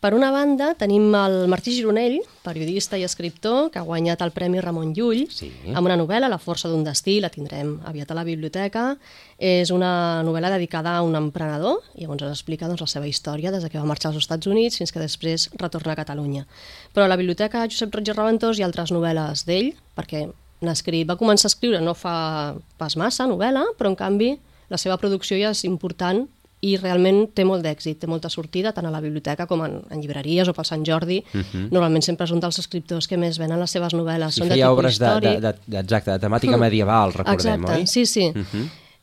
Per 0.00 0.14
una 0.16 0.30
banda, 0.32 0.70
tenim 0.80 1.12
el 1.12 1.46
Martí 1.52 1.74
Gironell, 1.76 2.22
periodista 2.40 2.96
i 2.96 3.02
escriptor, 3.04 3.66
que 3.68 3.78
ha 3.78 3.84
guanyat 3.84 4.22
el 4.24 4.30
Premi 4.32 4.60
Ramon 4.64 4.94
Llull 4.96 5.26
Sí. 5.28 5.50
amb 5.74 5.84
una 5.84 5.96
novel·la, 6.00 6.30
La 6.30 6.38
força 6.38 6.70
d'un 6.70 6.82
destí, 6.82 7.20
la 7.20 7.28
tindrem 7.28 7.82
aviat 7.84 8.10
a 8.10 8.14
la 8.14 8.24
biblioteca. 8.24 8.96
És 9.36 9.70
una 9.70 10.22
novel·la 10.24 10.48
dedicada 10.50 10.96
a 10.96 11.02
un 11.02 11.14
emprenedor 11.16 11.82
i 11.96 12.06
llavors 12.06 12.22
ens 12.22 12.32
explica 12.32 12.66
doncs, 12.66 12.80
la 12.80 12.86
seva 12.86 13.06
història 13.06 13.50
des 13.52 13.62
de 13.62 13.68
que 13.68 13.78
va 13.78 13.84
marxar 13.84 14.08
als 14.08 14.24
Estats 14.24 14.46
Units 14.46 14.78
fins 14.78 14.90
que 14.90 15.00
després 15.00 15.50
retorna 15.58 15.92
a 15.92 15.96
Catalunya. 15.96 16.46
Però 16.94 17.04
a 17.04 17.08
la 17.08 17.16
biblioteca 17.16 17.68
Josep 17.68 17.94
Roig 17.94 18.08
i 18.08 18.12
Reventós 18.12 18.58
hi 18.58 18.62
ha 18.62 18.66
altres 18.66 18.90
novel·les 18.90 19.44
d'ell, 19.44 19.74
perquè 19.94 20.32
va 20.62 21.16
començar 21.16 21.44
a 21.44 21.52
escriure 21.52 21.80
no 21.80 21.92
fa 21.92 22.56
pas 22.78 22.96
massa 22.96 23.26
novel·la, 23.26 23.66
però 23.76 23.90
en 23.90 23.96
canvi 23.96 24.38
la 24.70 24.78
seva 24.78 24.96
producció 24.96 25.36
ja 25.36 25.50
és 25.50 25.64
important 25.64 26.26
i 26.62 26.74
realment 26.76 27.30
té 27.32 27.44
molt 27.48 27.62
d'èxit, 27.64 27.98
té 28.02 28.06
molta 28.10 28.28
sortida 28.28 28.72
tant 28.76 28.84
a 28.84 28.90
la 28.92 29.00
biblioteca 29.00 29.46
com 29.48 29.62
en, 29.64 29.78
en 29.88 30.00
llibreries 30.02 30.48
o 30.48 30.52
pel 30.52 30.66
Sant 30.68 30.82
Jordi. 30.84 31.22
Normalment 31.70 32.04
sempre 32.04 32.26
és 32.28 32.34
un 32.36 32.40
dels 32.42 32.58
escriptors 32.60 33.08
que 33.08 33.16
més 33.16 33.38
venen 33.40 33.58
les 33.62 33.70
seves 33.72 33.94
novel·les. 33.96 34.34
Si 34.34 34.42
Són 34.42 34.48
de 34.50 34.54
feia 34.58 34.66
tipus 34.68 34.78
obres 34.78 34.98
de, 35.00 35.14
de, 35.24 35.32
de, 35.40 35.54
de, 35.66 35.78
exacte, 35.80 36.12
de 36.12 36.20
temàtica 36.26 36.58
medieval, 36.60 37.14
recordem, 37.16 37.64
Exacte, 37.64 37.80
oi? 37.80 37.86
sí, 37.86 38.04
sí. 38.06 38.28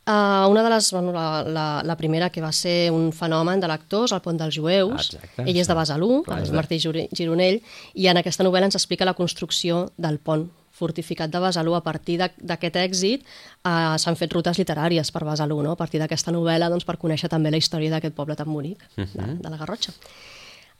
Uh, 0.07 0.47
una 0.47 0.61
de 0.63 0.69
les, 0.69 0.91
bueno, 0.93 1.11
la, 1.11 1.43
la, 1.43 1.65
la 1.83 1.97
primera 1.99 2.29
que 2.29 2.39
va 2.39 2.53
ser 2.55 2.91
un 2.95 3.09
fenomen 3.11 3.59
de 3.59 3.67
lectors, 3.67 4.13
El 4.15 4.21
pont 4.23 4.37
dels 4.39 4.55
jueus, 4.55 5.09
Exacte, 5.17 5.43
ell 5.43 5.57
és 5.59 5.67
de 5.67 5.75
Besalú, 5.75 6.21
Clar, 6.23 6.37
el 6.37 6.45
és 6.45 6.53
de- 6.53 6.55
Martí 6.55 6.77
Gironell, 6.79 7.57
i 7.93 8.07
en 8.07 8.21
aquesta 8.21 8.45
novel·la 8.47 8.69
ens 8.69 8.77
explica 8.79 9.03
la 9.03 9.17
construcció 9.17 9.89
del 9.97 10.21
pont 10.23 10.45
fortificat 10.77 11.33
de 11.33 11.41
Besalú. 11.41 11.75
A 11.77 11.83
partir 11.85 12.19
d'aquest 12.21 12.79
èxit 12.83 13.25
uh, 13.25 13.97
s'han 13.97 14.17
fet 14.19 14.33
rutes 14.33 14.61
literàries 14.61 15.11
per 15.11 15.25
Besalú, 15.27 15.59
no? 15.65 15.73
a 15.73 15.79
partir 15.79 16.01
d'aquesta 16.01 16.33
novel·la 16.35 16.71
doncs, 16.73 16.85
per 16.87 16.99
conèixer 17.01 17.29
també 17.33 17.51
la 17.51 17.61
història 17.61 17.97
d'aquest 17.97 18.15
poble 18.15 18.37
tan 18.37 18.49
bonic, 18.53 18.83
de, 18.97 19.05
de 19.41 19.49
la 19.49 19.59
Garrotxa. 19.59 19.95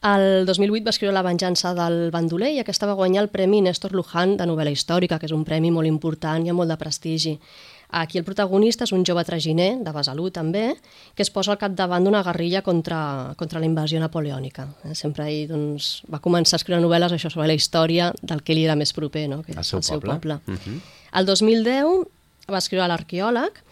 El 0.05 0.45
2008 0.45 0.85
va 0.85 0.91
escriure 0.93 1.13
La 1.15 1.25
venjança 1.25 1.71
del 1.73 2.11
bandoler 2.13 2.51
i 2.53 2.59
aquesta 2.61 2.85
va 2.85 2.93
guanyar 2.99 3.23
el 3.23 3.31
Premi 3.33 3.63
Néstor 3.65 3.95
Luján 3.97 4.35
de 4.37 4.45
novel·la 4.45 4.69
històrica, 4.75 5.17
que 5.17 5.25
és 5.25 5.33
un 5.33 5.45
premi 5.45 5.71
molt 5.73 5.89
important 5.89 6.45
i 6.45 6.53
amb 6.53 6.61
molt 6.61 6.69
de 6.69 6.77
prestigi. 6.77 7.33
Aquí 7.89 8.17
el 8.19 8.25
protagonista 8.27 8.83
és 8.83 8.91
un 8.91 9.05
jove 9.07 9.23
traginer, 9.23 9.77
de 9.79 9.91
Besalú 9.95 10.27
també, 10.35 10.73
que 11.15 11.23
es 11.23 11.31
posa 11.31 11.53
al 11.53 11.59
capdavant 11.61 12.03
d'una 12.03 12.19
guerrilla 12.25 12.61
contra, 12.61 13.33
contra 13.39 13.61
la 13.63 13.65
invasió 13.69 14.01
napoleònica. 14.03 14.67
Eh? 14.83 14.95
Sempre 14.95 15.29
ell 15.31 15.47
doncs, 15.53 16.01
va 16.11 16.19
començar 16.19 16.57
a 16.57 16.61
escriure 16.61 16.81
novel·les 16.83 17.15
això 17.15 17.31
sobre 17.31 17.47
la 17.47 17.55
història 17.55 18.11
del 18.21 18.43
que 18.43 18.57
li 18.57 18.65
era 18.67 18.75
més 18.75 18.91
proper, 18.91 19.29
no? 19.31 19.39
que 19.43 19.55
El 19.55 19.63
seu 19.63 19.79
el 19.79 19.87
seu 19.87 20.01
poble. 20.01 20.17
poble. 20.17 20.39
Mhm. 20.45 20.81
El 21.15 21.25
2010 21.25 22.03
va 22.51 22.59
escriure 22.59 22.87
l'arqueòleg. 22.91 23.63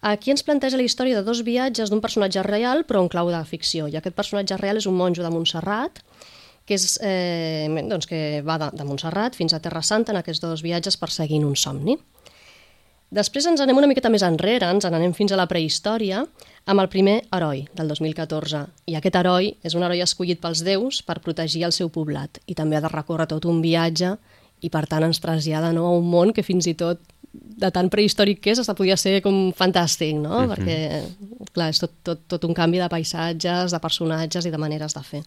Aquí 0.00 0.32
ens 0.32 0.42
planteja 0.42 0.78
la 0.80 0.86
història 0.88 1.18
de 1.18 1.22
dos 1.22 1.42
viatges 1.44 1.90
d'un 1.90 2.00
personatge 2.00 2.42
real, 2.42 2.86
però 2.88 3.02
en 3.02 3.10
clau 3.12 3.28
de 3.28 3.44
ficció. 3.44 3.88
I 3.88 3.96
aquest 4.00 4.16
personatge 4.16 4.56
real 4.56 4.80
és 4.80 4.86
un 4.88 4.96
monjo 4.96 5.22
de 5.22 5.28
Montserrat, 5.28 6.00
que, 6.64 6.78
és, 6.78 6.98
eh, 7.02 7.68
doncs 7.90 8.06
que 8.06 8.40
va 8.46 8.56
de, 8.56 8.70
de 8.72 8.84
Montserrat 8.88 9.36
fins 9.36 9.52
a 9.52 9.60
Terra 9.60 9.82
Santa 9.82 10.12
en 10.14 10.20
aquests 10.20 10.40
dos 10.40 10.62
viatges 10.62 10.96
perseguint 10.96 11.44
un 11.44 11.56
somni. 11.56 11.98
Després 13.10 13.46
ens 13.50 13.58
anem 13.58 13.78
una 13.80 13.88
miqueta 13.90 14.10
més 14.12 14.22
enrere, 14.22 14.68
ens 14.70 14.86
n'anem 14.86 15.12
fins 15.16 15.32
a 15.34 15.38
la 15.38 15.48
prehistòria, 15.50 16.22
amb 16.70 16.82
el 16.82 16.88
primer 16.92 17.16
heroi 17.34 17.64
del 17.74 17.88
2014. 17.90 18.60
I 18.86 18.94
aquest 18.98 19.16
heroi 19.18 19.54
és 19.66 19.74
un 19.74 19.82
heroi 19.82 20.02
escollit 20.04 20.38
pels 20.42 20.62
déus 20.62 21.00
per 21.02 21.18
protegir 21.24 21.64
el 21.66 21.74
seu 21.74 21.90
poblat 21.90 22.38
i 22.46 22.54
també 22.54 22.78
ha 22.78 22.84
de 22.84 22.92
recórrer 22.92 23.26
tot 23.32 23.48
un 23.50 23.58
viatge 23.64 24.14
i 24.62 24.70
per 24.70 24.84
tant 24.86 25.08
ens 25.08 25.18
trasllada 25.18 25.72
no, 25.74 25.88
a 25.88 25.96
un 25.98 26.06
món 26.06 26.34
que 26.36 26.44
fins 26.46 26.68
i 26.70 26.76
tot 26.78 27.00
de 27.32 27.70
tan 27.74 27.88
prehistòric 27.90 28.40
que 28.42 28.52
és, 28.54 28.60
hasta 28.62 28.74
podia 28.78 28.96
ser 28.98 29.20
com 29.24 29.50
fantàstic, 29.56 30.14
no? 30.18 30.44
Perquè, 30.50 30.76
clar, 31.54 31.70
és 31.70 31.82
tot, 31.82 31.92
tot, 32.06 32.22
tot 32.30 32.46
un 32.46 32.54
canvi 32.54 32.80
de 32.82 32.88
paisatges, 32.90 33.74
de 33.74 33.80
personatges 33.82 34.46
i 34.46 34.52
de 34.54 34.58
maneres 34.58 34.94
de 34.96 35.02
fer. 35.06 35.22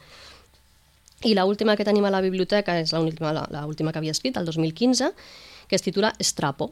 I 1.23 1.31
l 1.35 1.43
última 1.47 1.77
que 1.79 1.87
tenim 1.87 2.03
a 2.03 2.11
la 2.11 2.23
biblioteca 2.23 2.75
és 2.79 2.91
l'última 2.91 3.31
la, 3.35 3.45
la 3.51 3.65
última 3.67 3.91
que 3.91 3.99
havia 3.99 4.11
escrit, 4.11 4.35
el 4.37 4.45
2015, 4.45 5.11
que 5.67 5.79
es 5.79 5.85
titula 5.85 6.11
Estrapo. 6.19 6.71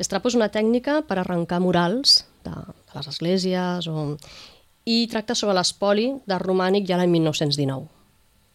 Estrapo 0.00 0.30
és 0.30 0.36
una 0.38 0.48
tècnica 0.48 1.02
per 1.04 1.18
arrencar 1.20 1.60
murals 1.60 2.22
de, 2.46 2.52
de 2.56 2.96
les 2.96 3.08
esglésies 3.12 3.88
o... 3.90 4.16
i 4.88 5.04
tracta 5.12 5.36
sobre 5.36 5.58
l'espoli 5.58 6.08
del 6.26 6.40
romànic 6.40 6.88
ja 6.88 6.96
l'any 7.00 7.12
1919. 7.12 7.88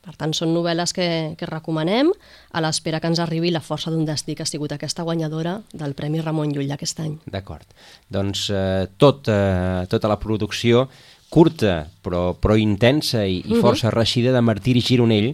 Per 0.06 0.14
tant, 0.14 0.36
són 0.38 0.52
novel·les 0.54 0.92
que, 0.94 1.08
que 1.38 1.48
recomanem 1.50 2.12
a 2.54 2.62
l'espera 2.62 3.00
que 3.02 3.10
ens 3.10 3.22
arribi 3.22 3.50
La 3.54 3.62
força 3.66 3.90
d'un 3.90 4.06
destí, 4.06 4.36
que 4.38 4.46
ha 4.46 4.50
sigut 4.50 4.76
aquesta 4.76 5.06
guanyadora 5.06 5.56
del 5.74 5.96
Premi 5.98 6.22
Ramon 6.22 6.54
Llull 6.54 6.70
d'aquest 6.70 7.02
any. 7.02 7.16
D'acord. 7.34 7.66
Doncs 8.14 8.46
eh, 8.54 8.86
tot, 9.02 9.26
eh, 9.34 9.86
tota 9.90 10.12
la 10.12 10.20
producció 10.22 10.86
curta 11.34 11.88
però, 12.06 12.36
però 12.38 12.54
intensa 12.58 13.26
i, 13.26 13.42
i 13.42 13.58
força 13.62 13.90
reixida 13.94 14.34
de 14.34 14.46
Martiri 14.46 14.84
Gironell, 14.86 15.34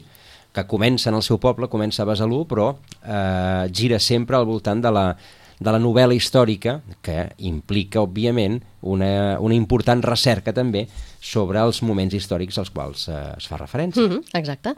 que 0.56 0.64
comença 0.68 1.12
en 1.12 1.20
el 1.20 1.24
seu 1.24 1.40
poble, 1.40 1.68
comença 1.72 2.04
a 2.04 2.08
Besalú, 2.08 2.46
però 2.48 2.72
eh, 2.72 3.68
gira 3.76 4.00
sempre 4.00 4.40
al 4.40 4.48
voltant 4.48 4.84
de 4.84 4.92
la, 4.92 5.06
de 5.62 5.72
la 5.74 5.80
novel·la 5.82 6.16
històrica, 6.18 6.80
que 7.06 7.28
implica, 7.46 8.02
òbviament, 8.02 8.58
una, 8.90 9.38
una 9.46 9.58
important 9.58 10.02
recerca 10.02 10.54
també 10.58 10.88
sobre 11.22 11.62
els 11.62 11.84
moments 11.86 12.16
històrics 12.18 12.58
als 12.58 12.72
quals 12.74 13.08
eh, 13.12 13.20
es 13.38 13.50
fa 13.50 13.62
referència. 13.62 14.02
Mm 14.02 14.12
-hmm, 14.12 14.38
exacte. 14.42 14.76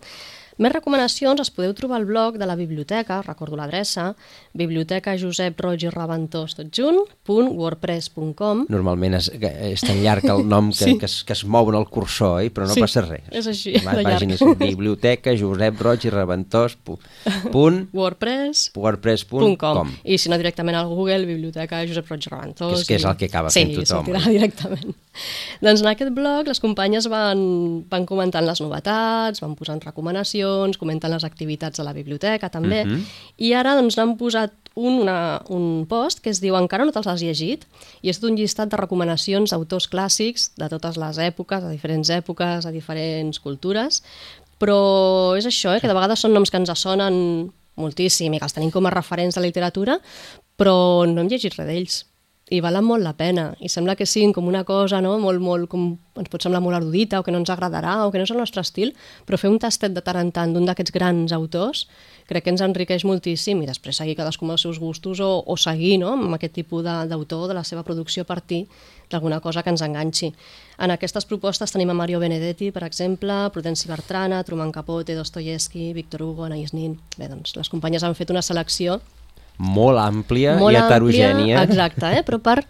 Més 0.62 0.72
recomanacions 0.72 1.40
els 1.42 1.50
podeu 1.50 1.74
trobar 1.74 1.98
al 1.98 2.06
blog 2.06 2.36
de 2.38 2.46
la 2.46 2.56
biblioteca, 2.56 3.22
recordo 3.26 3.56
l'adreça, 3.58 4.12
biblioteca 4.54 5.16
Josep 5.18 5.60
Roig 5.64 5.82
i 5.88 5.90
Reventós 5.90 6.54
tot 6.56 6.70
junt, 6.78 7.00
punt 7.26 7.50
wordpress.com. 7.58 8.66
Normalment 8.70 9.16
és, 9.18 9.32
és 9.34 9.82
tan 9.82 10.02
llarg 10.04 10.28
el 10.30 10.44
nom 10.48 10.70
que, 10.70 10.84
Sí. 10.84 10.98
que, 11.00 11.06
es, 11.10 11.24
que 11.24 11.34
es 11.34 11.44
mou 11.46 11.70
en 11.72 11.76
el 11.80 11.88
cursor, 11.90 12.42
eh? 12.44 12.52
però 12.54 12.68
no 12.68 12.74
Sí, 12.76 12.82
passa 12.82 13.02
res. 13.02 13.24
és 13.32 13.48
així, 13.48 13.74
La 13.84 13.96
de 13.96 14.04
llarg. 14.04 14.30
és 14.32 14.44
biblioteca 14.60 15.34
Josep 15.38 15.82
Roig 15.82 16.06
i 16.06 16.10
Reventós 16.14 16.76
pu, 16.76 17.00
punt 17.52 17.88
wordpress 17.94 18.70
wordpress.com 18.76 19.90
I 20.04 20.18
si 20.18 20.30
no 20.30 20.38
directament 20.38 20.78
al 20.78 20.88
Google, 20.88 21.26
biblioteca 21.26 21.82
Josep 21.88 22.08
Roig 22.10 22.28
i 22.28 22.30
Reventós. 22.30 22.74
Que 22.74 22.80
és- 22.82 22.88
que 22.88 22.96
és 23.02 23.06
el 23.06 23.18
que 23.18 23.26
acaba 23.26 23.50
sí, 23.50 23.60
fent 23.66 23.74
tothom, 23.80 24.06
sortirà 24.06 24.22
eh? 24.28 24.32
directament. 24.38 24.96
Doncs 25.62 25.82
en 25.82 25.88
aquest 25.92 26.12
blog 26.16 26.48
les 26.48 26.60
companyes 26.60 27.08
van, 27.12 27.86
van 27.90 28.06
comentant 28.10 28.46
les 28.46 28.62
novetats, 28.62 29.42
van 29.44 29.56
posant 29.56 29.82
recomanacions, 29.84 30.78
comenten 30.78 31.12
les 31.12 31.24
activitats 31.24 31.78
de 31.78 31.84
la 31.86 31.94
biblioteca 31.94 32.50
també, 32.50 32.84
Mhm. 32.86 33.06
i 33.38 33.54
ara 33.54 33.76
doncs 33.76 33.98
n'han 33.98 34.18
posat 34.18 34.52
un, 34.76 35.02
una, 35.04 35.42
un 35.50 35.86
post 35.86 36.20
que 36.20 36.32
es 36.32 36.42
diu 36.42 36.56
Encara 36.58 36.86
no 36.86 36.92
te'ls 36.92 37.08
has 37.08 37.22
llegit 37.22 37.66
i 38.02 38.10
és 38.10 38.22
un 38.24 38.36
llistat 38.36 38.70
de 38.70 38.78
recomanacions 38.78 39.52
d'autors 39.52 39.88
clàssics 39.88 40.52
de 40.58 40.70
totes 40.70 40.98
les 40.98 41.18
èpoques, 41.18 41.62
de 41.62 41.70
diferents 41.70 42.10
èpoques, 42.10 42.66
de 42.66 42.72
diferents 42.72 43.40
cultures, 43.40 44.02
però 44.60 45.38
és 45.38 45.46
això, 45.46 45.76
eh, 45.76 45.80
que 45.82 45.88
de 45.88 45.94
vegades 45.94 46.20
són 46.20 46.34
noms 46.34 46.50
que 46.50 46.58
ens 46.58 46.72
sonen 46.80 47.52
moltíssim 47.76 48.34
i 48.34 48.40
que 48.40 48.46
els 48.46 48.54
tenim 48.54 48.72
com 48.72 48.86
a 48.86 48.90
referents 48.94 49.36
de 49.36 49.42
la 49.42 49.48
literatura, 49.48 50.00
però 50.58 51.06
no 51.10 51.22
hem 51.22 51.28
llegit 51.30 51.56
res 51.58 51.68
d'ells 51.68 52.06
i 52.52 52.60
valen 52.60 52.84
molt 52.84 53.04
la 53.06 53.14
pena 53.16 53.54
i 53.64 53.70
sembla 53.72 53.96
que 53.96 54.06
siguin 54.06 54.34
com 54.36 54.48
una 54.50 54.66
cosa 54.68 55.00
no? 55.02 55.16
molt, 55.20 55.40
molt, 55.42 55.70
com 55.72 55.94
ens 56.20 56.30
pot 56.30 56.44
semblar 56.44 56.60
molt 56.62 56.76
erudita 56.76 57.22
o 57.22 57.24
que 57.24 57.32
no 57.32 57.40
ens 57.40 57.50
agradarà 57.50 58.02
o 58.06 58.12
que 58.12 58.20
no 58.20 58.26
és 58.28 58.34
el 58.34 58.42
nostre 58.42 58.62
estil 58.62 58.92
però 59.26 59.40
fer 59.40 59.50
un 59.50 59.62
tastet 59.64 59.96
de 59.96 60.04
tant 60.04 60.20
en 60.20 60.32
tant 60.36 60.52
d'un 60.54 60.68
d'aquests 60.68 60.92
grans 60.92 61.32
autors 61.32 61.86
crec 62.28 62.44
que 62.44 62.52
ens 62.52 62.62
enriqueix 62.62 63.06
moltíssim 63.08 63.64
i 63.64 63.70
després 63.70 63.96
seguir 63.98 64.18
cadascú 64.20 64.44
amb 64.46 64.58
els 64.58 64.66
seus 64.68 64.80
gustos 64.80 65.22
o, 65.24 65.32
o 65.48 65.56
seguir 65.58 65.98
no? 66.04 66.14
amb 66.18 66.36
aquest 66.36 66.54
tipus 66.60 66.84
de- 66.84 67.08
d'autor 67.08 67.48
de 67.48 67.56
la 67.56 67.64
seva 67.64 67.84
producció 67.84 68.28
a 68.28 68.30
partir 68.30 68.66
d'alguna 69.10 69.40
cosa 69.40 69.62
que 69.62 69.70
ens 69.70 69.82
enganxi. 69.86 70.32
En 70.82 70.90
aquestes 70.90 71.26
propostes 71.30 71.72
tenim 71.72 71.92
a 71.92 71.94
Mario 71.94 72.20
Benedetti, 72.20 72.72
per 72.74 72.82
exemple, 72.88 73.36
Prudenci 73.54 73.88
Bertrana, 73.88 74.40
Truman 74.44 74.72
Capote, 74.72 75.14
Dostoyevsky, 75.14 75.92
Victor 75.94 76.24
Hugo, 76.24 76.48
Anais 76.48 76.74
Nin... 76.74 76.96
Bé, 77.20 77.28
doncs 77.30 77.54
les 77.56 77.70
companyes 77.70 78.02
han 78.04 78.16
fet 78.18 78.32
una 78.34 78.42
selecció 78.42 79.02
molt 79.58 80.00
àmplia 80.00 80.58
molt 80.60 80.74
i 80.74 80.80
heterogènia. 80.80 81.62
Àmplia, 81.62 81.64
exacte, 81.64 82.10
eh? 82.18 82.24
però 82.24 82.40
per 82.42 82.64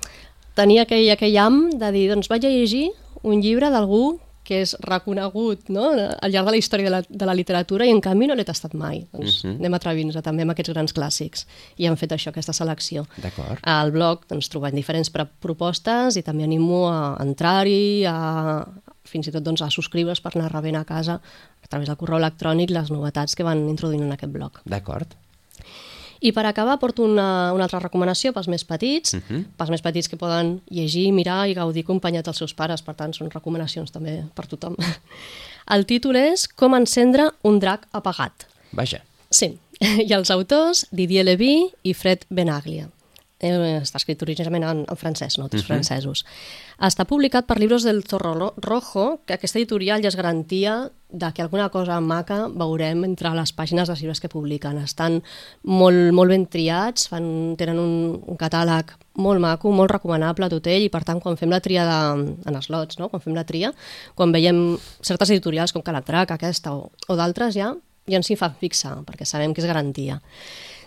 tenir 0.56 0.80
aquell, 0.84 1.10
aquell 1.14 1.38
am 1.38 1.70
de 1.72 1.92
dir, 1.92 2.10
doncs 2.12 2.30
vaig 2.30 2.46
a 2.46 2.50
llegir 2.50 2.90
un 3.24 3.42
llibre 3.42 3.70
d'algú 3.72 4.20
que 4.44 4.58
és 4.60 4.74
reconegut 4.84 5.70
no? 5.72 5.86
al 5.96 6.32
llarg 6.34 6.50
de 6.50 6.52
la 6.52 6.60
història 6.60 6.90
de 6.90 6.92
la, 6.92 7.02
de 7.08 7.26
la 7.26 7.34
literatura 7.34 7.86
i 7.88 7.92
en 7.94 8.02
canvi 8.04 8.28
no 8.28 8.36
l'he 8.36 8.44
tastat 8.44 8.74
mai. 8.76 9.06
Doncs 9.14 9.44
Mhm. 9.44 9.52
uh 9.52 9.56
-huh. 9.56 9.60
anem 9.60 9.74
atrevint-nos 9.74 10.22
també 10.22 10.42
amb 10.42 10.52
aquests 10.52 10.74
grans 10.74 10.94
clàssics 10.94 11.46
i 11.78 11.86
hem 11.86 11.96
fet 11.96 12.12
això, 12.12 12.28
aquesta 12.28 12.52
selecció. 12.54 13.08
D'acord. 13.18 13.60
Al 13.64 13.92
blog 13.92 14.28
doncs, 14.28 14.50
trobem 14.50 14.76
diferents 14.76 15.10
propostes 15.40 16.18
i 16.18 16.22
també 16.24 16.44
animo 16.44 16.90
a 16.90 17.16
entrar-hi, 17.22 18.06
a, 18.06 18.66
fins 19.06 19.28
i 19.28 19.32
tot 19.32 19.44
doncs, 19.44 19.62
a 19.62 19.70
subscriure's 19.70 20.20
per 20.20 20.32
anar 20.36 20.52
rebent 20.52 20.76
a 20.76 20.84
casa 20.84 21.22
a 21.64 21.68
través 21.68 21.88
del 21.88 21.96
correu 21.96 22.18
electrònic 22.18 22.70
les 22.70 22.90
novetats 22.92 23.36
que 23.36 23.44
van 23.44 23.70
introduint 23.70 24.04
en 24.04 24.12
aquest 24.12 24.32
blog. 24.32 24.60
D'acord. 24.66 25.08
I 26.24 26.32
per 26.32 26.46
acabar 26.48 26.78
porto 26.80 27.04
una, 27.04 27.52
una 27.54 27.66
altra 27.68 27.82
recomanació 27.84 28.32
pels 28.34 28.48
més 28.48 28.64
petits, 28.64 29.14
uh 29.14 29.18
Mhm. 29.18 29.24
-huh. 29.30 29.46
pels 29.58 29.70
més 29.70 29.82
petits 29.82 30.08
que 30.08 30.16
poden 30.18 30.62
llegir, 30.70 31.12
mirar 31.12 31.48
i 31.50 31.54
gaudir 31.54 31.84
acompanyats 31.84 32.26
dels 32.26 32.38
seus 32.38 32.54
pares, 32.54 32.82
per 32.82 32.96
tant 32.96 33.14
són 33.14 33.30
recomanacions 33.30 33.92
també 33.92 34.24
per 34.34 34.48
tothom. 34.48 34.76
El 35.76 35.86
títol 35.86 36.16
és 36.16 36.48
Com 36.48 36.74
encendre 36.76 37.32
un 37.44 37.60
drac 37.60 37.88
apagat. 37.92 38.46
Vaja. 38.72 39.02
Sí, 39.30 39.58
i 40.08 40.14
els 40.14 40.30
autors 40.32 40.88
Didier 40.92 41.26
Levy 41.26 41.70
i 41.84 41.94
Fred 41.94 42.26
Benaglia. 42.30 42.88
Eh, 43.44 43.80
està 43.82 44.00
escrit 44.00 44.22
originalment 44.24 44.64
en, 44.64 44.82
en 44.88 45.00
francès, 45.00 45.36
no? 45.40 45.50
Tots 45.52 45.66
francesos. 45.68 46.24
Està 46.80 47.04
publicat 47.10 47.48
per 47.50 47.58
Libros 47.60 47.84
del 47.84 48.00
Zorro 48.08 48.54
Rojo, 48.64 49.20
que 49.28 49.36
aquesta 49.36 49.60
editorial 49.60 50.04
ja 50.04 50.12
és 50.14 50.16
garantia 50.16 50.78
de 51.14 51.30
que 51.36 51.44
alguna 51.44 51.68
cosa 51.70 52.00
maca 52.02 52.48
veurem 52.48 53.04
entre 53.06 53.34
les 53.36 53.52
pàgines 53.54 53.90
dels 53.90 54.00
llibres 54.02 54.24
que 54.24 54.32
publiquen. 54.32 54.80
Estan 54.82 55.20
molt, 55.68 56.10
molt 56.16 56.32
ben 56.32 56.48
triats, 56.48 57.10
fan, 57.12 57.28
tenen 57.60 57.84
un, 57.84 57.94
un 58.24 58.40
catàleg 58.40 58.96
molt 59.22 59.44
maco, 59.44 59.76
molt 59.76 59.92
recomanable 59.92 60.50
tot 60.50 60.72
ell, 60.72 60.88
i 60.88 60.92
per 60.94 61.04
tant 61.06 61.20
quan 61.22 61.38
fem 61.38 61.52
la 61.52 61.62
tria 61.62 61.84
de, 61.86 62.02
en 62.50 62.62
slots, 62.64 62.98
no? 62.98 63.12
quan 63.12 63.22
fem 63.22 63.36
la 63.36 63.46
tria, 63.46 63.74
quan 64.16 64.34
veiem 64.34 64.80
certes 65.04 65.36
editorials 65.36 65.76
com 65.76 65.84
Calatrac, 65.86 66.34
aquesta 66.34 66.74
o, 66.74 66.88
o 66.90 67.20
d'altres 67.20 67.60
ja, 67.60 67.74
ja 68.08 68.20
ens 68.20 68.32
hi 68.32 68.40
fan 68.40 68.56
fixar, 68.60 69.02
perquè 69.04 69.28
sabem 69.28 69.54
que 69.54 69.62
és 69.62 69.70
garantia. 69.70 70.22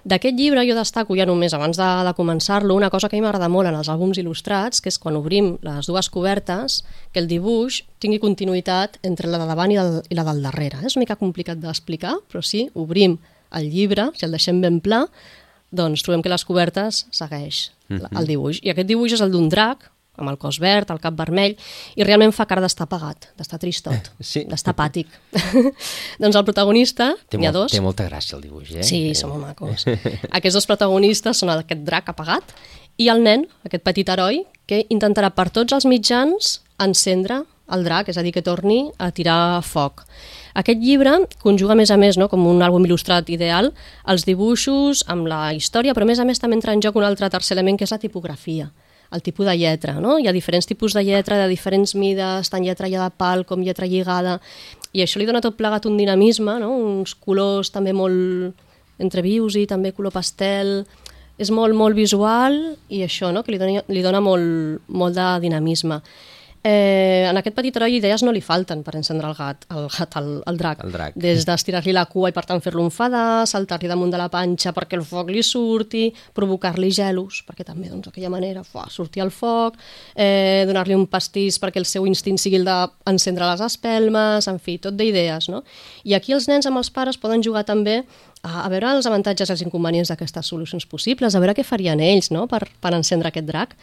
D'aquest 0.06 0.36
llibre 0.38 0.62
jo 0.68 0.76
destaco 0.78 1.16
ja 1.18 1.24
només 1.26 1.54
abans 1.56 1.78
de, 1.80 1.86
de 2.06 2.12
començar-lo 2.14 2.76
una 2.78 2.92
cosa 2.94 3.08
que 3.10 3.16
a 3.16 3.18
mi 3.18 3.24
m'agrada 3.24 3.48
molt 3.50 3.66
en 3.66 3.74
els 3.74 3.88
àlbums 3.90 4.20
il·lustrats, 4.22 4.78
que 4.78 4.92
és 4.92 5.00
quan 5.02 5.16
obrim 5.18 5.56
les 5.66 5.88
dues 5.90 6.08
cobertes, 6.14 6.84
que 7.10 7.18
el 7.18 7.26
dibuix 7.26 7.80
tingui 7.98 8.20
continuïtat 8.22 9.00
entre 9.02 9.26
la 9.32 9.40
de 9.42 9.48
davant 9.50 9.74
i, 9.74 9.80
del, 9.80 9.98
i 10.06 10.18
la 10.18 10.26
del 10.28 10.44
darrere. 10.46 10.84
És 10.86 10.94
una 10.94 11.02
mica 11.02 11.18
complicat 11.18 11.58
d'explicar, 11.58 12.14
però 12.30 12.44
sí, 12.46 12.68
obrim 12.78 13.18
el 13.58 13.66
llibre, 13.72 14.12
si 14.14 14.28
el 14.28 14.36
deixem 14.36 14.62
ben 14.62 14.78
pla, 14.84 15.02
doncs 15.74 16.06
trobem 16.06 16.22
que 16.22 16.30
les 16.30 16.46
cobertes 16.46 17.02
segueix 17.10 17.72
el 17.90 18.30
dibuix. 18.30 18.62
I 18.62 18.70
aquest 18.70 18.86
dibuix 18.86 19.18
és 19.18 19.26
el 19.26 19.34
d'un 19.34 19.50
drac, 19.50 19.90
amb 20.16 20.30
el 20.32 20.38
cos 20.40 20.58
verd, 20.62 20.90
el 20.94 21.00
cap 21.02 21.16
vermell, 21.18 21.56
i 21.96 22.04
realment 22.06 22.32
fa 22.36 22.46
cara 22.48 22.62
d'estar 22.64 22.86
apagat, 22.88 23.30
d'estar 23.38 23.58
tristot, 23.62 24.10
Sí. 24.20 24.44
d'estar 24.48 24.74
apàtic. 24.74 25.06
doncs 26.22 26.36
el 26.36 26.44
protagonista, 26.44 27.12
Té, 27.28 27.38
n'hi 27.38 27.46
ha 27.48 27.52
molt, 27.52 27.62
dos, 27.66 27.72
té 27.72 27.82
molta 27.84 28.06
gràcia 28.08 28.36
el 28.38 28.44
dibuix, 28.46 28.72
eh? 28.76 28.86
Sí, 28.86 29.00
són 29.14 29.34
molt 29.34 29.46
macos. 29.48 29.86
Aquests 30.36 30.56
dos 30.60 30.68
protagonistes 30.68 31.42
són 31.42 31.52
aquest 31.54 31.84
drac 31.86 32.08
apagat 32.12 32.54
i 32.98 33.10
el 33.12 33.22
nen, 33.24 33.44
aquest 33.66 33.84
petit 33.84 34.08
heroi, 34.08 34.44
que 34.66 34.84
intentarà 34.90 35.30
per 35.34 35.50
tots 35.54 35.76
els 35.76 35.86
mitjans 35.86 36.56
encendre 36.82 37.44
el 37.72 37.82
drac, 37.82 38.08
és 38.08 38.18
a 38.18 38.22
dir, 38.22 38.32
que 38.34 38.44
torni 38.46 38.92
a 39.02 39.10
tirar 39.10 39.60
foc. 39.66 40.04
Aquest 40.56 40.78
llibre 40.80 41.12
conjuga, 41.42 41.74
a 41.74 41.76
més 41.78 41.90
a 41.90 41.98
més, 42.00 42.16
no, 42.16 42.28
com 42.32 42.46
un 42.46 42.62
àlbum 42.64 42.86
il·lustrat 42.86 43.28
ideal, 43.34 43.72
els 44.08 44.24
dibuixos 44.24 45.02
amb 45.12 45.26
la 45.28 45.50
història, 45.52 45.92
però 45.92 46.06
a 46.06 46.10
més 46.12 46.22
a 46.22 46.24
més 46.24 46.40
també 46.40 46.56
entra 46.56 46.72
en 46.72 46.80
joc 46.84 46.96
un 46.96 47.04
altre 47.04 47.28
tercer 47.28 47.56
element, 47.58 47.76
que 47.76 47.84
és 47.84 47.92
la 47.92 47.98
tipografia 48.00 48.70
el 49.16 49.24
tipus 49.24 49.48
de 49.48 49.56
lletra, 49.58 49.96
no? 50.00 50.18
Hi 50.20 50.28
ha 50.28 50.34
diferents 50.36 50.68
tipus 50.68 50.94
de 50.94 51.02
lletra 51.04 51.40
de 51.40 51.48
diferents 51.50 51.96
mides, 51.96 52.52
tant 52.52 52.64
lletra 52.64 52.90
ja 52.92 53.02
de 53.08 53.16
pal 53.16 53.46
com 53.48 53.64
lletra 53.64 53.88
lligada, 53.88 54.38
i 54.96 55.02
això 55.04 55.20
li 55.20 55.26
dona 55.28 55.42
tot 55.44 55.58
plegat 55.58 55.88
un 55.88 55.98
dinamisme, 55.98 56.58
no? 56.62 56.70
uns 56.76 57.16
colors 57.16 57.72
també 57.74 57.92
molt 57.96 58.54
entre 59.02 59.24
vius 59.24 59.58
i 59.60 59.66
també 59.68 59.92
color 59.92 60.14
pastel, 60.14 60.86
és 61.36 61.50
molt, 61.52 61.76
molt 61.76 61.96
visual 61.96 62.56
i 62.88 63.02
això, 63.04 63.32
no? 63.32 63.42
que 63.44 63.52
li 63.52 63.60
dona, 63.60 63.82
li 63.92 64.04
dona 64.04 64.22
molt, 64.24 64.86
molt 64.88 65.16
de 65.16 65.26
dinamisme. 65.44 66.00
Eh, 66.66 67.28
en 67.30 67.38
aquest 67.38 67.54
petit 67.54 67.76
heroi 67.78 68.00
idees 68.00 68.24
no 68.26 68.32
li 68.34 68.40
falten 68.42 68.80
per 68.82 68.96
encendre 68.98 69.28
el 69.30 69.36
gat, 69.38 69.66
el, 69.70 69.84
gat, 69.92 70.16
el, 70.18 70.30
el 70.50 70.56
drac. 70.58 70.80
El 70.82 70.94
drac. 70.94 71.18
Des 71.22 71.44
d'estirar-li 71.46 71.92
la 71.94 72.06
cua 72.10 72.32
i 72.32 72.34
per 72.34 72.42
tant 72.48 72.62
fer-lo 72.64 72.82
enfadar, 72.82 73.44
saltar-li 73.46 73.86
damunt 73.86 74.10
de 74.10 74.18
la 74.18 74.26
panxa 74.32 74.72
perquè 74.74 74.98
el 74.98 75.04
foc 75.06 75.30
li 75.30 75.44
surti, 75.46 76.08
provocar-li 76.34 76.90
gelos, 76.96 77.44
perquè 77.46 77.62
també 77.68 77.92
doncs, 77.92 78.08
d'aquella 78.08 78.32
manera 78.34 78.64
fuà, 78.66 78.88
sortir 78.90 79.22
el 79.22 79.30
foc, 79.30 79.78
eh, 80.16 80.64
donar-li 80.66 80.96
un 80.98 81.06
pastís 81.12 81.60
perquè 81.62 81.78
el 81.78 81.86
seu 81.86 82.08
instint 82.10 82.40
sigui 82.42 82.58
el 82.58 82.66
d'encendre 82.66 83.46
les 83.52 83.62
espelmes, 83.68 84.50
en 84.50 84.58
fi, 84.58 84.80
tot 84.82 84.98
d'idees. 84.98 85.46
No? 85.52 85.62
I 86.02 86.18
aquí 86.18 86.34
els 86.34 86.50
nens 86.50 86.66
amb 86.66 86.82
els 86.82 86.90
pares 86.90 87.20
poden 87.22 87.46
jugar 87.46 87.62
també 87.68 88.00
a, 88.42 88.64
a 88.64 88.68
veure 88.74 88.90
els 88.96 89.06
avantatges 89.06 89.52
i 89.52 89.54
els 89.54 89.62
inconvenients 89.68 90.10
d'aquestes 90.10 90.50
solucions 90.50 90.90
possibles, 90.90 91.38
a 91.38 91.46
veure 91.46 91.54
què 91.54 91.62
farien 91.62 92.02
ells 92.02 92.34
no? 92.34 92.48
per, 92.50 92.64
per 92.82 92.96
encendre 92.98 93.30
aquest 93.30 93.46
drac. 93.54 93.78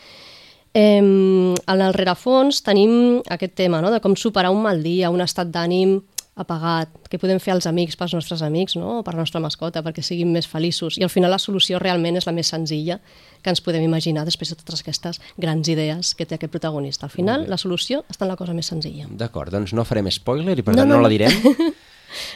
Eh, 0.73 0.97
en 0.97 1.81
el 1.81 1.93
rerefons 1.93 2.63
tenim 2.65 3.21
aquest 3.29 3.53
tema 3.59 3.81
no? 3.81 3.91
de 3.93 4.01
com 4.01 4.17
superar 4.17 4.51
un 4.51 4.63
mal 4.65 4.81
dia, 4.83 5.13
un 5.13 5.21
estat 5.21 5.51
d'ànim 5.53 5.99
apagat, 6.33 6.89
què 7.11 7.19
podem 7.21 7.37
fer 7.37 7.53
als 7.53 7.67
amics, 7.69 7.93
pels 7.97 8.15
nostres 8.15 8.41
amics, 8.41 8.73
no? 8.79 8.99
o 8.99 9.03
per 9.05 9.13
la 9.13 9.21
nostra 9.21 9.41
mascota, 9.43 9.83
perquè 9.85 10.01
siguin 10.01 10.31
més 10.33 10.47
feliços. 10.49 10.97
I 10.97 11.05
al 11.05 11.11
final 11.13 11.29
la 11.29 11.37
solució 11.37 11.77
realment 11.81 12.17
és 12.17 12.25
la 12.25 12.33
més 12.33 12.49
senzilla 12.49 12.97
que 13.43 13.53
ens 13.53 13.61
podem 13.61 13.85
imaginar 13.85 14.25
després 14.25 14.49
de 14.49 14.57
totes 14.57 14.81
aquestes 14.81 15.21
grans 15.37 15.69
idees 15.69 16.15
que 16.17 16.25
té 16.25 16.39
aquest 16.39 16.53
protagonista. 16.53 17.05
Al 17.05 17.13
final, 17.13 17.45
la 17.49 17.59
solució 17.61 18.01
està 18.09 18.25
en 18.25 18.33
la 18.33 18.39
cosa 18.39 18.57
més 18.57 18.71
senzilla. 18.71 19.05
D'acord, 19.11 19.53
doncs 19.53 19.75
no 19.77 19.85
farem 19.85 20.09
spoiler 20.09 20.57
i 20.57 20.65
per 20.65 20.73
tant 20.73 20.87
no, 20.87 20.95
no, 20.95 21.01
no 21.01 21.05
la 21.05 21.13
direm. 21.13 21.37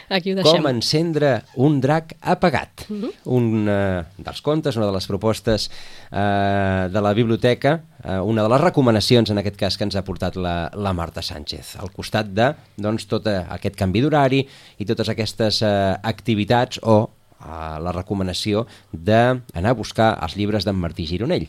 Aquí 0.08 0.32
ho 0.32 0.38
deixem. 0.38 0.60
Com 0.62 0.68
encendre 0.70 1.32
un 1.56 1.80
drac 1.80 2.14
apagat. 2.20 2.86
Uh 2.88 2.96
-huh. 2.96 3.12
Un 3.24 3.68
uh, 3.68 4.04
dels 4.16 4.40
contes, 4.42 4.76
una 4.76 4.86
de 4.86 4.92
les 4.92 5.06
propostes 5.06 5.70
uh, 6.10 6.88
de 6.88 7.00
la 7.00 7.12
biblioteca, 7.14 7.82
uh, 8.04 8.22
una 8.22 8.42
de 8.42 8.48
les 8.48 8.60
recomanacions, 8.60 9.30
en 9.30 9.38
aquest 9.38 9.56
cas, 9.56 9.76
que 9.76 9.84
ens 9.84 9.96
ha 9.96 10.02
portat 10.02 10.36
la, 10.36 10.70
la 10.74 10.92
Marta 10.92 11.22
Sánchez, 11.22 11.76
al 11.76 11.90
costat 11.90 12.26
de 12.26 12.54
doncs, 12.76 13.06
tot 13.06 13.26
aquest 13.26 13.76
canvi 13.76 14.00
d'horari 14.00 14.46
i 14.78 14.84
totes 14.84 15.08
aquestes 15.08 15.62
uh, 15.62 15.96
activitats 16.02 16.80
o 16.82 17.10
uh, 17.40 17.78
la 17.80 17.92
recomanació 17.92 18.66
d'anar 18.92 19.70
a 19.70 19.74
buscar 19.74 20.18
els 20.22 20.36
llibres 20.36 20.64
d'en 20.64 20.76
Martí 20.76 21.06
Gironell. 21.06 21.48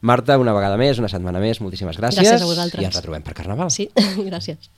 Marta, 0.00 0.38
una 0.38 0.54
vegada 0.54 0.76
més, 0.78 0.98
una 1.02 1.08
setmana 1.10 1.40
més, 1.42 1.60
moltíssimes 1.60 1.98
gràcies. 1.98 2.22
Gràcies 2.22 2.44
a 2.44 2.46
vosaltres. 2.46 2.82
I 2.82 2.86
ens 2.86 2.98
retrobem 3.00 3.24
per 3.26 3.34
Carnaval. 3.34 3.70
Sí, 3.74 3.88
gràcies. 4.30 4.70